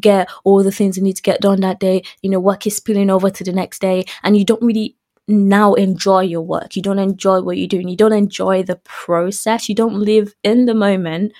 get 0.00 0.28
all 0.44 0.62
the 0.62 0.72
things 0.72 0.96
they 0.96 1.02
need 1.02 1.16
to 1.16 1.22
get 1.22 1.40
done 1.40 1.60
that 1.60 1.80
day 1.80 2.02
you 2.22 2.30
know 2.30 2.40
work 2.40 2.66
is 2.66 2.76
spilling 2.76 3.10
over 3.10 3.30
to 3.30 3.44
the 3.44 3.52
next 3.52 3.80
day 3.80 4.04
and 4.22 4.36
you 4.36 4.44
don't 4.44 4.62
really 4.62 4.96
now 5.28 5.74
enjoy 5.74 6.22
your 6.22 6.40
work. 6.40 6.74
You 6.74 6.82
don't 6.82 6.98
enjoy 6.98 7.42
what 7.42 7.58
you're 7.58 7.68
doing. 7.68 7.88
You 7.88 7.96
don't 7.96 8.12
enjoy 8.12 8.62
the 8.62 8.76
process. 8.76 9.68
You 9.68 9.74
don't 9.74 9.94
live 10.00 10.34
in 10.42 10.64
the 10.64 10.74
moment. 10.74 11.32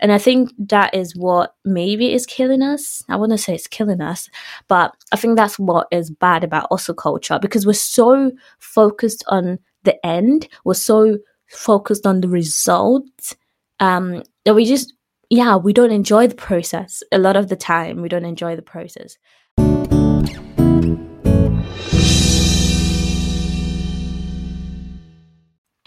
And 0.00 0.12
I 0.12 0.18
think 0.18 0.50
that 0.58 0.94
is 0.94 1.16
what 1.16 1.54
maybe 1.64 2.12
is 2.12 2.26
killing 2.26 2.60
us. 2.60 3.02
I 3.08 3.16
wouldn't 3.16 3.40
say 3.40 3.54
it's 3.54 3.66
killing 3.66 4.02
us, 4.02 4.28
but 4.68 4.94
I 5.12 5.16
think 5.16 5.36
that's 5.36 5.58
what 5.58 5.86
is 5.90 6.10
bad 6.10 6.44
about 6.44 6.66
hustle 6.70 6.94
culture 6.94 7.38
because 7.40 7.64
we're 7.64 7.72
so 7.72 8.32
focused 8.58 9.24
on 9.28 9.58
the 9.84 10.04
end. 10.04 10.48
We're 10.64 10.74
so 10.74 11.18
focused 11.48 12.06
on 12.06 12.20
the 12.20 12.28
results 12.28 13.36
um, 13.80 14.22
that 14.44 14.54
we 14.54 14.64
just, 14.64 14.94
yeah, 15.30 15.56
we 15.56 15.72
don't 15.72 15.92
enjoy 15.92 16.26
the 16.26 16.34
process. 16.34 17.02
A 17.12 17.18
lot 17.18 17.36
of 17.36 17.48
the 17.48 17.56
time, 17.56 18.02
we 18.02 18.08
don't 18.08 18.24
enjoy 18.24 18.56
the 18.56 18.62
process. 18.62 19.16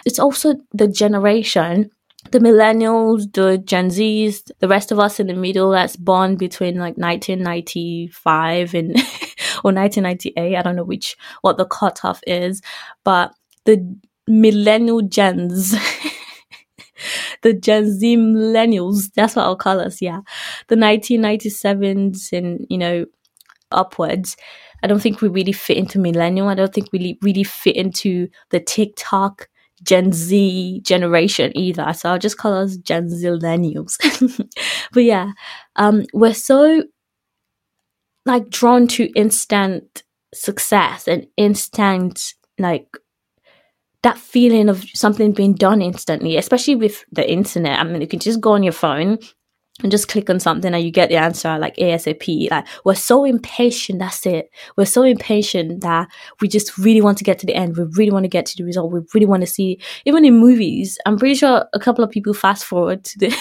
it's 0.06 0.18
also 0.20 0.56
the 0.74 0.88
generation 0.88 1.90
the 2.32 2.40
millennials, 2.40 3.32
the 3.34 3.58
Gen 3.58 3.88
Zs, 3.90 4.52
the 4.60 4.68
rest 4.68 4.92
of 4.92 5.00
us 5.00 5.22
in 5.22 5.28
the 5.28 5.34
middle 5.34 5.72
that's 5.72 5.96
born 5.96 6.36
between 6.36 6.76
like 6.76 6.98
1995 6.98 8.74
and 8.74 8.90
or 9.64 9.72
1998. 9.72 10.56
I 10.56 10.62
don't 10.62 10.76
know 10.76 10.84
which 10.84 11.16
what 11.42 11.58
the 11.58 11.66
cutoff 11.66 12.20
is, 12.28 12.62
but 13.06 13.34
the 13.64 13.98
millennial 14.30 15.02
gens, 15.02 15.72
the 17.42 17.54
Gen 17.54 17.92
Z 17.92 18.18
millennials, 18.18 19.12
that's 19.16 19.36
what 19.36 19.44
I'll 19.44 19.56
call 19.56 19.80
us. 19.80 20.02
Yeah, 20.02 20.22
the 20.68 20.76
1997s 20.76 22.32
and 22.32 22.66
you 22.70 22.78
know 22.78 23.06
upwards. 23.72 24.38
I 24.84 24.88
don't 24.88 25.02
think 25.02 25.22
we 25.22 25.28
really 25.28 25.52
fit 25.52 25.78
into 25.78 26.00
millennial. 26.00 26.48
I 26.48 26.56
don't 26.56 26.74
think 26.74 26.90
we 26.92 27.00
really 27.00 27.20
really 27.22 27.44
fit 27.44 27.76
into 27.76 28.30
the 28.52 28.60
TikTok 28.60 29.50
Gen 29.84 30.12
Z 30.12 30.82
generation 30.84 31.56
either. 31.58 31.94
So 31.94 32.10
I'll 32.10 32.20
just 32.20 32.38
call 32.38 32.54
us 32.54 32.78
Gen 32.78 33.08
Zillennials. 33.08 33.98
but 34.94 35.04
yeah, 35.04 35.32
um, 35.76 36.06
we're 36.14 36.34
so 36.34 36.84
like 38.26 38.50
drawn 38.50 38.88
to 38.88 39.06
instant 39.16 40.04
success 40.34 41.08
and 41.08 41.28
instant 41.38 42.34
like 42.60 42.88
that 44.04 44.18
feeling 44.18 44.70
of 44.70 44.84
something 44.94 45.34
being 45.34 45.54
done 45.54 45.82
instantly, 45.82 46.38
especially 46.38 46.76
with 46.76 47.04
the 47.12 47.30
internet. 47.30 47.80
I 47.80 47.84
mean, 47.84 48.02
you 48.02 48.08
can 48.08 48.20
just 48.20 48.40
go 48.40 48.54
on 48.54 48.64
your 48.64 48.74
phone 48.74 49.20
and 49.82 49.92
just 49.92 50.08
click 50.08 50.30
on 50.30 50.40
something 50.40 50.74
and 50.74 50.84
you 50.84 50.92
get 50.92 51.10
the 51.10 51.16
answer 51.16 51.58
like 51.58 51.76
ASAP. 51.78 52.50
Like 52.52 52.66
we're 52.86 52.96
so 52.96 53.26
impatient. 53.26 54.00
That's 54.00 54.26
it. 54.26 54.50
We're 54.78 54.86
so 54.86 55.04
impatient 55.04 55.82
that 55.82 56.08
we 56.42 56.48
just 56.48 56.78
really 56.78 57.02
want 57.02 57.18
to 57.20 57.24
get 57.24 57.40
to 57.40 57.46
the 57.46 57.56
end. 57.56 57.78
We 57.78 57.86
really 57.96 58.12
want 58.12 58.24
to 58.24 58.30
get 58.30 58.46
to 58.48 58.58
the 58.58 58.64
result. 58.64 58.92
We 58.92 59.02
really 59.14 59.26
want 59.26 59.42
to 59.42 59.48
see, 59.48 59.80
even 60.06 60.26
in 60.26 60.38
movies, 60.38 60.98
I'm 61.06 61.18
pretty 61.18 61.36
sure 61.36 61.66
a 61.74 61.80
couple 61.80 62.04
of 62.04 62.10
people 62.10 62.34
fast 62.34 62.66
forward 62.66 63.04
to 63.06 63.20
the, 63.20 63.38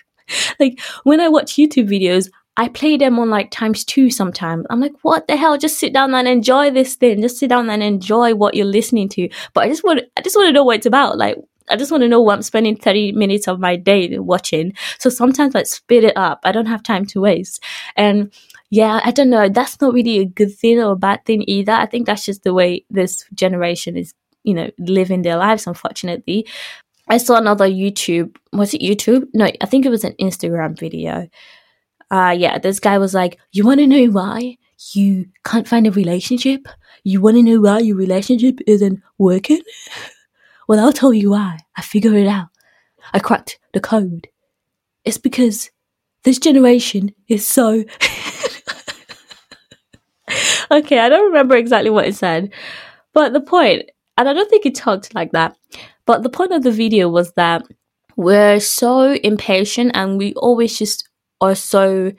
like 0.60 0.80
when 1.04 1.20
I 1.20 1.28
watch 1.28 1.54
YouTube 1.54 1.88
videos, 1.88 2.30
I 2.56 2.68
play 2.68 2.96
them 2.96 3.18
on 3.18 3.30
like 3.30 3.50
times 3.50 3.84
two 3.84 4.10
sometimes. 4.10 4.66
I'm 4.70 4.80
like, 4.80 4.94
what 5.02 5.28
the 5.28 5.36
hell? 5.36 5.58
Just 5.58 5.78
sit 5.78 5.92
down 5.92 6.14
and 6.14 6.26
enjoy 6.26 6.70
this 6.70 6.94
thing. 6.94 7.20
Just 7.20 7.38
sit 7.38 7.50
down 7.50 7.68
and 7.68 7.82
enjoy 7.82 8.34
what 8.34 8.54
you're 8.54 8.66
listening 8.66 9.08
to. 9.10 9.28
But 9.52 9.64
I 9.64 9.68
just 9.68 9.84
want, 9.84 10.00
I 10.16 10.22
just 10.22 10.36
want 10.36 10.48
to 10.48 10.52
know 10.52 10.64
what 10.64 10.76
it's 10.76 10.86
about. 10.86 11.18
Like, 11.18 11.36
I 11.68 11.76
just 11.76 11.90
want 11.90 12.02
to 12.02 12.08
know 12.08 12.20
what 12.20 12.34
I'm 12.34 12.42
spending 12.42 12.76
30 12.76 13.12
minutes 13.12 13.48
of 13.48 13.60
my 13.60 13.76
day 13.76 14.18
watching. 14.18 14.72
So 14.98 15.10
sometimes 15.10 15.54
I 15.54 15.64
speed 15.64 16.04
it 16.04 16.16
up. 16.16 16.40
I 16.44 16.52
don't 16.52 16.66
have 16.66 16.82
time 16.82 17.04
to 17.06 17.20
waste. 17.20 17.62
And 17.96 18.32
yeah, 18.70 19.00
I 19.04 19.10
don't 19.10 19.30
know. 19.30 19.48
That's 19.48 19.80
not 19.80 19.92
really 19.92 20.18
a 20.18 20.24
good 20.24 20.54
thing 20.54 20.80
or 20.80 20.92
a 20.92 20.96
bad 20.96 21.24
thing 21.24 21.44
either. 21.46 21.72
I 21.72 21.86
think 21.86 22.06
that's 22.06 22.24
just 22.24 22.44
the 22.44 22.54
way 22.54 22.84
this 22.90 23.24
generation 23.34 23.96
is, 23.96 24.14
you 24.44 24.54
know, 24.54 24.70
living 24.78 25.22
their 25.22 25.36
lives, 25.36 25.66
unfortunately. 25.66 26.46
I 27.08 27.18
saw 27.18 27.36
another 27.36 27.68
YouTube, 27.68 28.36
was 28.52 28.74
it 28.74 28.80
YouTube? 28.80 29.26
No, 29.32 29.46
I 29.60 29.66
think 29.66 29.86
it 29.86 29.90
was 29.90 30.04
an 30.04 30.14
Instagram 30.20 30.78
video. 30.78 31.28
Uh, 32.10 32.34
yeah, 32.36 32.58
this 32.58 32.80
guy 32.80 32.98
was 32.98 33.14
like, 33.14 33.38
You 33.52 33.64
want 33.64 33.80
to 33.80 33.86
know 33.86 34.06
why 34.06 34.58
you 34.94 35.26
can't 35.44 35.66
find 35.66 35.86
a 35.86 35.90
relationship? 35.90 36.68
You 37.04 37.20
want 37.20 37.36
to 37.36 37.42
know 37.42 37.60
why 37.60 37.80
your 37.80 37.96
relationship 37.96 38.60
isn't 38.66 39.02
working? 39.18 39.60
Well, 40.68 40.80
I'll 40.84 40.92
tell 40.92 41.14
you 41.14 41.30
why. 41.30 41.58
I 41.76 41.82
figured 41.82 42.14
it 42.14 42.26
out. 42.26 42.48
I 43.12 43.20
cracked 43.20 43.60
the 43.72 43.80
code. 43.80 44.26
It's 45.04 45.18
because 45.18 45.70
this 46.24 46.40
generation 46.40 47.14
is 47.28 47.46
so. 47.46 47.84
okay, 50.70 50.98
I 50.98 51.08
don't 51.08 51.26
remember 51.26 51.54
exactly 51.56 51.90
what 51.90 52.08
it 52.08 52.16
said, 52.16 52.52
but 53.12 53.32
the 53.32 53.40
point, 53.40 53.88
and 54.16 54.28
I 54.28 54.32
don't 54.32 54.50
think 54.50 54.66
it 54.66 54.74
talked 54.74 55.14
like 55.14 55.30
that, 55.32 55.56
but 56.04 56.24
the 56.24 56.30
point 56.30 56.52
of 56.52 56.64
the 56.64 56.72
video 56.72 57.08
was 57.08 57.32
that 57.34 57.62
we're 58.16 58.58
so 58.58 59.12
impatient 59.12 59.92
and 59.94 60.18
we 60.18 60.34
always 60.34 60.76
just 60.76 61.08
are 61.40 61.54
so 61.54 62.12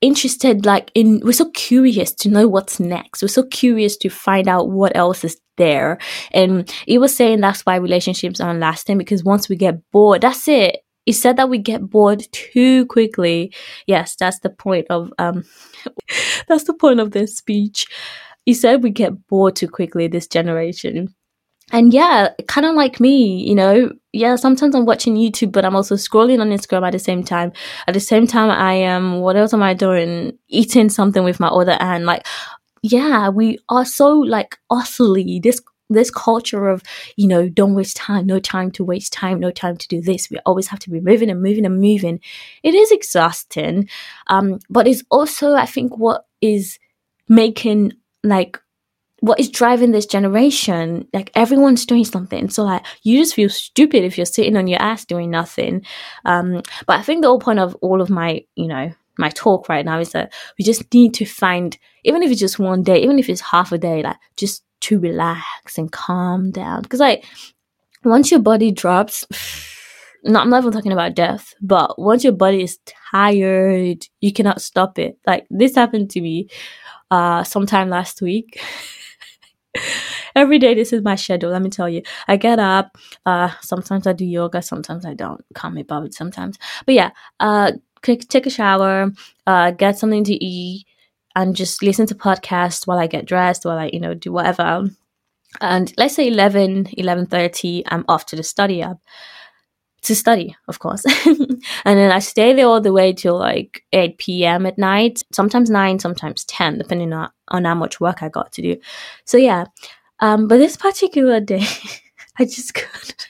interested 0.00 0.64
like 0.64 0.90
in 0.94 1.20
we're 1.22 1.32
so 1.32 1.50
curious 1.50 2.12
to 2.12 2.28
know 2.28 2.48
what's 2.48 2.80
next. 2.80 3.22
We're 3.22 3.28
so 3.28 3.44
curious 3.44 3.96
to 3.98 4.08
find 4.08 4.48
out 4.48 4.70
what 4.70 4.96
else 4.96 5.24
is 5.24 5.40
there. 5.56 5.98
And 6.32 6.70
he 6.86 6.98
was 6.98 7.14
saying 7.14 7.40
that's 7.40 7.66
why 7.66 7.76
relationships 7.76 8.40
aren't 8.40 8.60
lasting 8.60 8.98
because 8.98 9.24
once 9.24 9.48
we 9.48 9.56
get 9.56 9.78
bored 9.90 10.22
that's 10.22 10.48
it. 10.48 10.78
He 11.06 11.12
said 11.12 11.36
that 11.36 11.48
we 11.48 11.58
get 11.58 11.88
bored 11.90 12.22
too 12.32 12.86
quickly. 12.86 13.52
Yes 13.86 14.16
that's 14.16 14.40
the 14.40 14.50
point 14.50 14.86
of 14.90 15.12
um 15.18 15.44
that's 16.48 16.64
the 16.64 16.74
point 16.74 17.00
of 17.00 17.10
this 17.10 17.36
speech. 17.36 17.86
He 18.46 18.54
said 18.54 18.82
we 18.82 18.90
get 18.90 19.26
bored 19.28 19.56
too 19.56 19.68
quickly 19.68 20.08
this 20.08 20.26
generation 20.26 21.14
and 21.72 21.92
yeah, 21.92 22.30
kind 22.48 22.66
of 22.66 22.74
like 22.74 23.00
me, 23.00 23.46
you 23.46 23.54
know, 23.54 23.92
yeah, 24.12 24.36
sometimes 24.36 24.74
I'm 24.74 24.86
watching 24.86 25.14
YouTube, 25.14 25.52
but 25.52 25.64
I'm 25.64 25.76
also 25.76 25.94
scrolling 25.94 26.40
on 26.40 26.50
Instagram 26.50 26.86
at 26.86 26.92
the 26.92 26.98
same 26.98 27.22
time. 27.22 27.52
At 27.86 27.94
the 27.94 28.00
same 28.00 28.26
time, 28.26 28.50
I 28.50 28.74
am, 28.74 29.20
what 29.20 29.36
else 29.36 29.54
am 29.54 29.62
I 29.62 29.74
doing? 29.74 30.36
Eating 30.48 30.88
something 30.88 31.22
with 31.22 31.38
my 31.38 31.48
other 31.48 31.76
hand. 31.80 32.06
Like, 32.06 32.26
yeah, 32.82 33.28
we 33.28 33.58
are 33.68 33.84
so 33.84 34.18
like 34.18 34.58
utterly 34.70 35.40
this 35.40 35.60
this 35.90 36.10
culture 36.10 36.68
of 36.68 36.82
you 37.16 37.26
know 37.26 37.48
don't 37.48 37.74
waste 37.74 37.96
time 37.96 38.24
no 38.24 38.38
time 38.38 38.70
to 38.70 38.84
waste 38.84 39.12
time 39.12 39.40
no 39.40 39.50
time 39.50 39.76
to 39.76 39.88
do 39.88 40.00
this 40.00 40.30
we 40.30 40.38
always 40.46 40.68
have 40.68 40.78
to 40.78 40.88
be 40.88 41.00
moving 41.00 41.28
and 41.28 41.42
moving 41.42 41.66
and 41.66 41.80
moving 41.80 42.20
it 42.62 42.74
is 42.74 42.92
exhausting 42.92 43.88
um 44.28 44.60
but 44.70 44.86
it's 44.86 45.02
also 45.10 45.54
i 45.54 45.66
think 45.66 45.98
what 45.98 46.26
is 46.40 46.78
making 47.28 47.92
like 48.22 48.60
what 49.20 49.38
is 49.38 49.50
driving 49.50 49.90
this 49.92 50.06
generation 50.06 51.06
like 51.12 51.30
everyone's 51.34 51.86
doing 51.86 52.04
something 52.04 52.48
so 52.48 52.64
like 52.64 52.84
you 53.02 53.18
just 53.18 53.34
feel 53.34 53.48
stupid 53.48 54.04
if 54.04 54.16
you're 54.16 54.26
sitting 54.26 54.56
on 54.56 54.66
your 54.66 54.80
ass 54.80 55.04
doing 55.04 55.30
nothing 55.30 55.84
um 56.24 56.62
but 56.86 56.98
i 56.98 57.02
think 57.02 57.22
the 57.22 57.28
whole 57.28 57.40
point 57.40 57.58
of 57.58 57.74
all 57.76 58.00
of 58.00 58.10
my 58.10 58.42
you 58.56 58.66
know 58.66 58.92
my 59.18 59.28
talk 59.30 59.68
right 59.68 59.84
now 59.84 59.98
is 59.98 60.12
that 60.12 60.32
we 60.58 60.64
just 60.64 60.92
need 60.94 61.12
to 61.12 61.24
find 61.24 61.78
even 62.04 62.22
if 62.22 62.30
it's 62.30 62.40
just 62.40 62.58
one 62.58 62.82
day 62.82 63.00
even 63.02 63.18
if 63.18 63.28
it's 63.28 63.40
half 63.40 63.72
a 63.72 63.78
day 63.78 64.02
like 64.02 64.16
just 64.36 64.64
to 64.80 64.98
relax 64.98 65.76
and 65.76 65.92
calm 65.92 66.50
down 66.50 66.80
because 66.82 67.00
like 67.00 67.24
once 68.04 68.30
your 68.30 68.40
body 68.40 68.70
drops 68.70 69.26
no, 70.24 70.40
I'm 70.40 70.50
not 70.50 70.62
even 70.62 70.72
talking 70.72 70.92
about 70.92 71.14
death, 71.14 71.54
but 71.62 71.98
once 71.98 72.24
your 72.24 72.34
body 72.34 72.62
is 72.62 72.78
tired, 73.10 74.06
you 74.20 74.32
cannot 74.32 74.60
stop 74.60 74.98
it. 74.98 75.18
Like 75.26 75.46
this 75.50 75.74
happened 75.74 76.10
to 76.10 76.20
me 76.20 76.48
uh 77.10 77.42
sometime 77.44 77.88
last 77.88 78.22
week. 78.22 78.60
Every 80.36 80.58
day 80.58 80.74
this 80.74 80.92
is 80.92 81.02
my 81.02 81.16
schedule, 81.16 81.50
let 81.50 81.62
me 81.62 81.70
tell 81.70 81.88
you. 81.88 82.02
I 82.28 82.36
get 82.36 82.58
up, 82.58 82.96
uh 83.26 83.50
sometimes 83.60 84.06
I 84.06 84.12
do 84.12 84.24
yoga, 84.24 84.62
sometimes 84.62 85.04
I 85.06 85.14
don't. 85.14 85.44
Can't 85.54 85.74
be 85.74 85.82
bothered 85.82 86.14
sometimes. 86.14 86.58
But 86.86 86.94
yeah, 86.94 87.10
uh 87.40 87.72
take 88.02 88.46
a 88.46 88.50
shower, 88.50 89.10
uh 89.46 89.70
get 89.72 89.98
something 89.98 90.24
to 90.24 90.34
eat, 90.44 90.86
and 91.36 91.54
just 91.56 91.82
listen 91.82 92.06
to 92.06 92.14
podcasts 92.14 92.86
while 92.86 92.98
I 92.98 93.06
get 93.06 93.26
dressed, 93.26 93.64
while 93.64 93.78
I, 93.78 93.90
you 93.92 94.00
know, 94.00 94.14
do 94.14 94.32
whatever. 94.32 94.88
And 95.60 95.92
let's 95.98 96.14
say 96.14 96.28
11, 96.28 96.86
11.30, 96.98 97.82
I'm 97.88 98.04
off 98.08 98.26
to 98.26 98.36
the 98.36 98.42
study 98.42 98.82
up 98.82 98.98
to 100.02 100.14
study, 100.14 100.56
of 100.68 100.78
course. 100.78 101.04
and 101.26 101.60
then 101.84 102.10
I 102.10 102.18
stay 102.20 102.52
there 102.54 102.66
all 102.66 102.80
the 102.80 102.92
way 102.92 103.12
till 103.12 103.38
like 103.38 103.84
8 103.92 104.18
p.m. 104.18 104.66
at 104.66 104.78
night, 104.78 105.22
sometimes 105.32 105.70
9, 105.70 105.98
sometimes 105.98 106.44
10, 106.44 106.78
depending 106.78 107.12
on, 107.12 107.30
on 107.48 107.64
how 107.64 107.74
much 107.74 108.00
work 108.00 108.22
I 108.22 108.28
got 108.28 108.52
to 108.52 108.62
do. 108.62 108.76
So 109.24 109.36
yeah, 109.36 109.66
um, 110.20 110.48
but 110.48 110.58
this 110.58 110.76
particular 110.76 111.40
day, 111.40 111.66
I 112.38 112.44
just 112.44 112.74
could, 112.74 113.26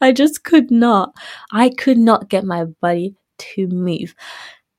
I 0.00 0.12
just 0.12 0.44
could 0.44 0.70
not, 0.70 1.14
I 1.52 1.70
could 1.70 1.98
not 1.98 2.28
get 2.28 2.44
my 2.44 2.64
body 2.64 3.16
to 3.38 3.66
move. 3.68 4.14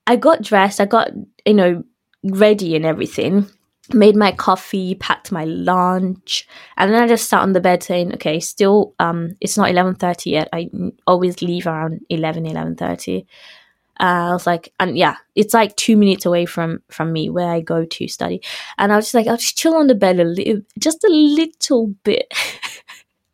I 0.06 0.16
got 0.16 0.42
dressed, 0.42 0.80
I 0.80 0.86
got, 0.86 1.10
you 1.44 1.54
know, 1.54 1.84
ready 2.24 2.74
and 2.76 2.84
everything 2.84 3.46
made 3.94 4.16
my 4.16 4.32
coffee 4.32 4.94
packed 4.94 5.32
my 5.32 5.44
lunch 5.44 6.46
and 6.76 6.92
then 6.92 7.02
i 7.02 7.06
just 7.06 7.28
sat 7.28 7.42
on 7.42 7.52
the 7.52 7.60
bed 7.60 7.82
saying 7.82 8.12
okay 8.12 8.40
still 8.40 8.94
um 8.98 9.30
it's 9.40 9.56
not 9.56 9.70
11.30 9.70 10.26
yet 10.26 10.48
i 10.52 10.68
always 11.06 11.42
leave 11.42 11.66
around 11.66 12.00
11 12.10 12.44
11.30 12.44 13.20
uh, 13.20 13.24
i 13.98 14.32
was 14.32 14.46
like 14.46 14.72
and 14.80 14.96
yeah 14.96 15.16
it's 15.34 15.54
like 15.54 15.74
two 15.76 15.96
minutes 15.96 16.26
away 16.26 16.46
from 16.46 16.82
from 16.88 17.12
me 17.12 17.30
where 17.30 17.48
i 17.48 17.60
go 17.60 17.84
to 17.84 18.08
study 18.08 18.40
and 18.78 18.92
i 18.92 18.96
was 18.96 19.06
just 19.06 19.14
like 19.14 19.26
i'll 19.26 19.36
just 19.36 19.56
chill 19.56 19.74
on 19.74 19.86
the 19.86 19.94
bed 19.94 20.20
a 20.20 20.24
little 20.24 20.60
just 20.78 21.02
a 21.04 21.08
little 21.08 21.88
bit 22.04 22.32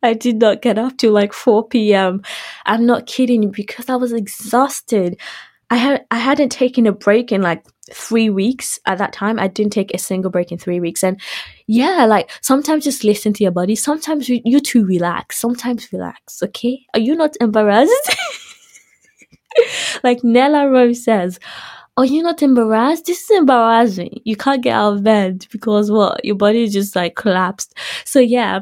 I 0.03 0.13
did 0.13 0.39
not 0.41 0.61
get 0.61 0.77
up 0.77 0.97
till 0.97 1.13
like 1.13 1.31
4 1.31 1.69
p.m. 1.69 2.21
I'm 2.65 2.85
not 2.85 3.07
kidding 3.07 3.49
because 3.51 3.87
I 3.87 3.95
was 3.95 4.11
exhausted. 4.11 5.17
I 5.73 5.77
had 5.77 6.05
I 6.11 6.19
hadn't 6.19 6.51
taken 6.51 6.85
a 6.85 6.91
break 6.91 7.31
in 7.31 7.41
like 7.41 7.65
three 7.91 8.29
weeks 8.29 8.79
at 8.85 8.99
that 8.99 9.11
time. 9.11 9.39
I 9.39 9.47
didn't 9.47 9.73
take 9.73 9.91
a 9.91 9.97
single 9.97 10.29
break 10.29 10.51
in 10.51 10.59
three 10.59 10.79
weeks. 10.79 11.03
And 11.03 11.19
yeah, 11.65 12.05
like 12.05 12.29
sometimes 12.41 12.83
just 12.83 13.03
listen 13.03 13.33
to 13.33 13.43
your 13.43 13.51
body. 13.51 13.75
Sometimes 13.75 14.29
you, 14.29 14.39
you 14.45 14.59
too 14.59 14.85
relax. 14.85 15.37
Sometimes 15.37 15.91
relax. 15.91 16.43
Okay. 16.43 16.85
Are 16.93 16.99
you 16.99 17.15
not 17.15 17.35
embarrassed? 17.41 18.15
like 20.03 20.23
Nella 20.23 20.69
Rose 20.69 21.03
says, 21.03 21.39
are 21.97 22.05
you 22.05 22.21
not 22.21 22.43
embarrassed? 22.43 23.07
This 23.07 23.27
is 23.27 23.39
embarrassing. 23.39 24.21
You 24.25 24.35
can't 24.35 24.61
get 24.61 24.75
out 24.75 24.93
of 24.93 25.03
bed 25.03 25.47
because 25.51 25.89
what? 25.89 26.23
Your 26.23 26.35
body 26.35 26.67
just 26.67 26.95
like 26.95 27.15
collapsed. 27.15 27.75
So 28.05 28.19
yeah, 28.19 28.59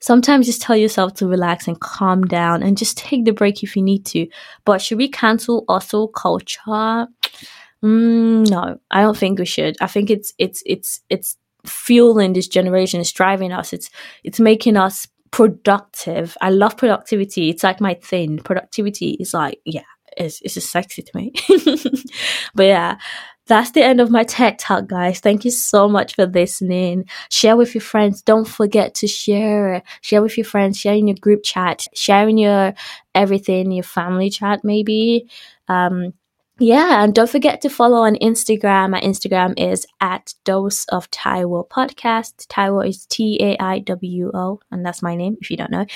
sometimes 0.00 0.46
just 0.46 0.62
tell 0.62 0.76
yourself 0.76 1.14
to 1.14 1.26
relax 1.26 1.66
and 1.66 1.80
calm 1.80 2.24
down 2.24 2.62
and 2.62 2.78
just 2.78 2.98
take 2.98 3.24
the 3.24 3.32
break 3.32 3.62
if 3.62 3.76
you 3.76 3.82
need 3.82 4.04
to. 4.06 4.26
But 4.64 4.80
should 4.80 4.98
we 4.98 5.08
cancel 5.08 5.64
hustle 5.68 6.08
culture? 6.08 7.08
Mm, 7.82 8.48
no, 8.50 8.78
I 8.90 9.02
don't 9.02 9.16
think 9.16 9.38
we 9.38 9.44
should. 9.44 9.76
I 9.80 9.86
think 9.86 10.10
it's 10.10 10.34
it's 10.38 10.62
it's 10.66 11.00
it's 11.08 11.36
fueling 11.64 12.32
this 12.32 12.48
generation. 12.48 13.00
It's 13.00 13.12
driving 13.12 13.52
us. 13.52 13.72
It's 13.72 13.90
it's 14.24 14.40
making 14.40 14.76
us 14.76 15.06
productive. 15.30 16.36
I 16.40 16.50
love 16.50 16.76
productivity. 16.76 17.50
It's 17.50 17.62
like 17.62 17.80
my 17.80 17.94
thing. 17.94 18.38
Productivity 18.38 19.10
is 19.20 19.32
like 19.32 19.60
yeah, 19.64 19.82
it's 20.16 20.40
it's 20.42 20.54
just 20.54 20.70
sexy 20.70 21.02
to 21.02 21.16
me. 21.16 21.32
but 22.54 22.66
yeah, 22.66 22.98
that's 23.48 23.72
the 23.72 23.82
end 23.82 24.00
of 24.00 24.10
my 24.10 24.24
tech 24.24 24.58
talk, 24.58 24.86
guys. 24.86 25.20
Thank 25.20 25.44
you 25.44 25.50
so 25.50 25.88
much 25.88 26.14
for 26.14 26.26
listening. 26.26 27.06
Share 27.30 27.56
with 27.56 27.74
your 27.74 27.82
friends. 27.82 28.22
Don't 28.22 28.46
forget 28.46 28.94
to 28.96 29.06
share. 29.06 29.82
Share 30.02 30.22
with 30.22 30.36
your 30.36 30.44
friends. 30.44 30.78
Share 30.78 30.94
in 30.94 31.08
your 31.08 31.16
group 31.20 31.42
chat. 31.42 31.86
Share 31.94 32.28
in 32.28 32.38
your 32.38 32.74
everything, 33.14 33.72
your 33.72 33.84
family 33.84 34.30
chat, 34.30 34.60
maybe. 34.62 35.28
Um, 35.66 36.12
yeah, 36.60 37.04
and 37.04 37.14
don't 37.14 37.30
forget 37.30 37.60
to 37.62 37.70
follow 37.70 37.98
on 37.98 38.16
Instagram. 38.16 38.90
My 38.90 39.00
Instagram 39.00 39.54
is 39.56 39.86
at 40.00 40.34
Dose 40.44 40.84
of 40.86 41.10
Taiwo 41.10 41.68
Podcast. 41.68 42.48
Taiwo 42.48 42.86
is 42.86 43.06
T 43.06 43.38
A 43.40 43.56
I 43.60 43.78
W 43.80 44.30
O, 44.34 44.60
and 44.70 44.84
that's 44.84 45.02
my 45.02 45.14
name 45.14 45.36
if 45.40 45.50
you 45.50 45.56
don't 45.56 45.70
know. 45.70 45.86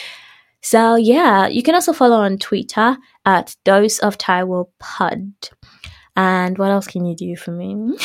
So 0.61 0.95
yeah, 0.95 1.49
you 1.49 1.65
can 1.65 1.75
also 1.75 1.93
follow 1.93 2.17
on 2.17 2.38
Twitter 2.38 2.97
at 3.27 3.57
Dose 3.65 3.99
of 3.99 4.17
Taiwo 4.19 4.69
Pod. 4.79 5.33
And 6.16 6.59
what 6.59 6.70
else 6.70 6.87
can 6.87 7.05
you 7.05 7.16
do 7.16 7.37
for 7.37 7.53
me? 7.53 7.75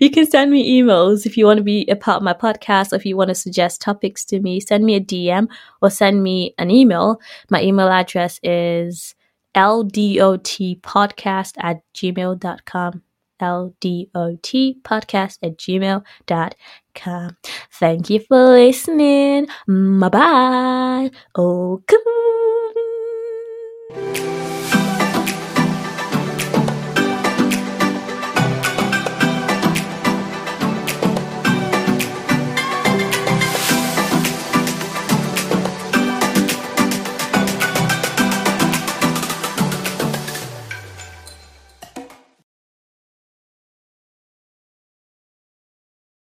you 0.00 0.10
can 0.10 0.26
send 0.26 0.50
me 0.50 0.80
emails 0.80 1.26
if 1.26 1.36
you 1.36 1.44
want 1.44 1.58
to 1.58 1.64
be 1.64 1.86
a 1.88 1.96
part 1.96 2.16
of 2.16 2.22
my 2.22 2.32
podcast 2.32 2.92
or 2.92 2.96
if 2.96 3.04
you 3.04 3.14
want 3.16 3.28
to 3.28 3.34
suggest 3.34 3.82
topics 3.82 4.24
to 4.26 4.40
me. 4.40 4.60
Send 4.60 4.84
me 4.84 4.94
a 4.96 5.00
DM 5.00 5.48
or 5.82 5.90
send 5.90 6.22
me 6.22 6.54
an 6.58 6.70
email. 6.70 7.20
My 7.50 7.62
email 7.62 7.88
address 7.88 8.40
is 8.42 9.14
ldotpodcast 9.54 11.54
at 11.58 11.82
gmail.com. 11.94 13.02
LDOT 13.40 14.82
podcast 14.82 15.38
at 15.42 15.56
gmail.com. 15.56 17.36
Thank 17.72 18.10
you 18.10 18.20
for 18.20 18.50
listening. 18.50 19.46
Bye 19.66 20.08
bye. 20.08 21.10
Oh. 21.34 21.82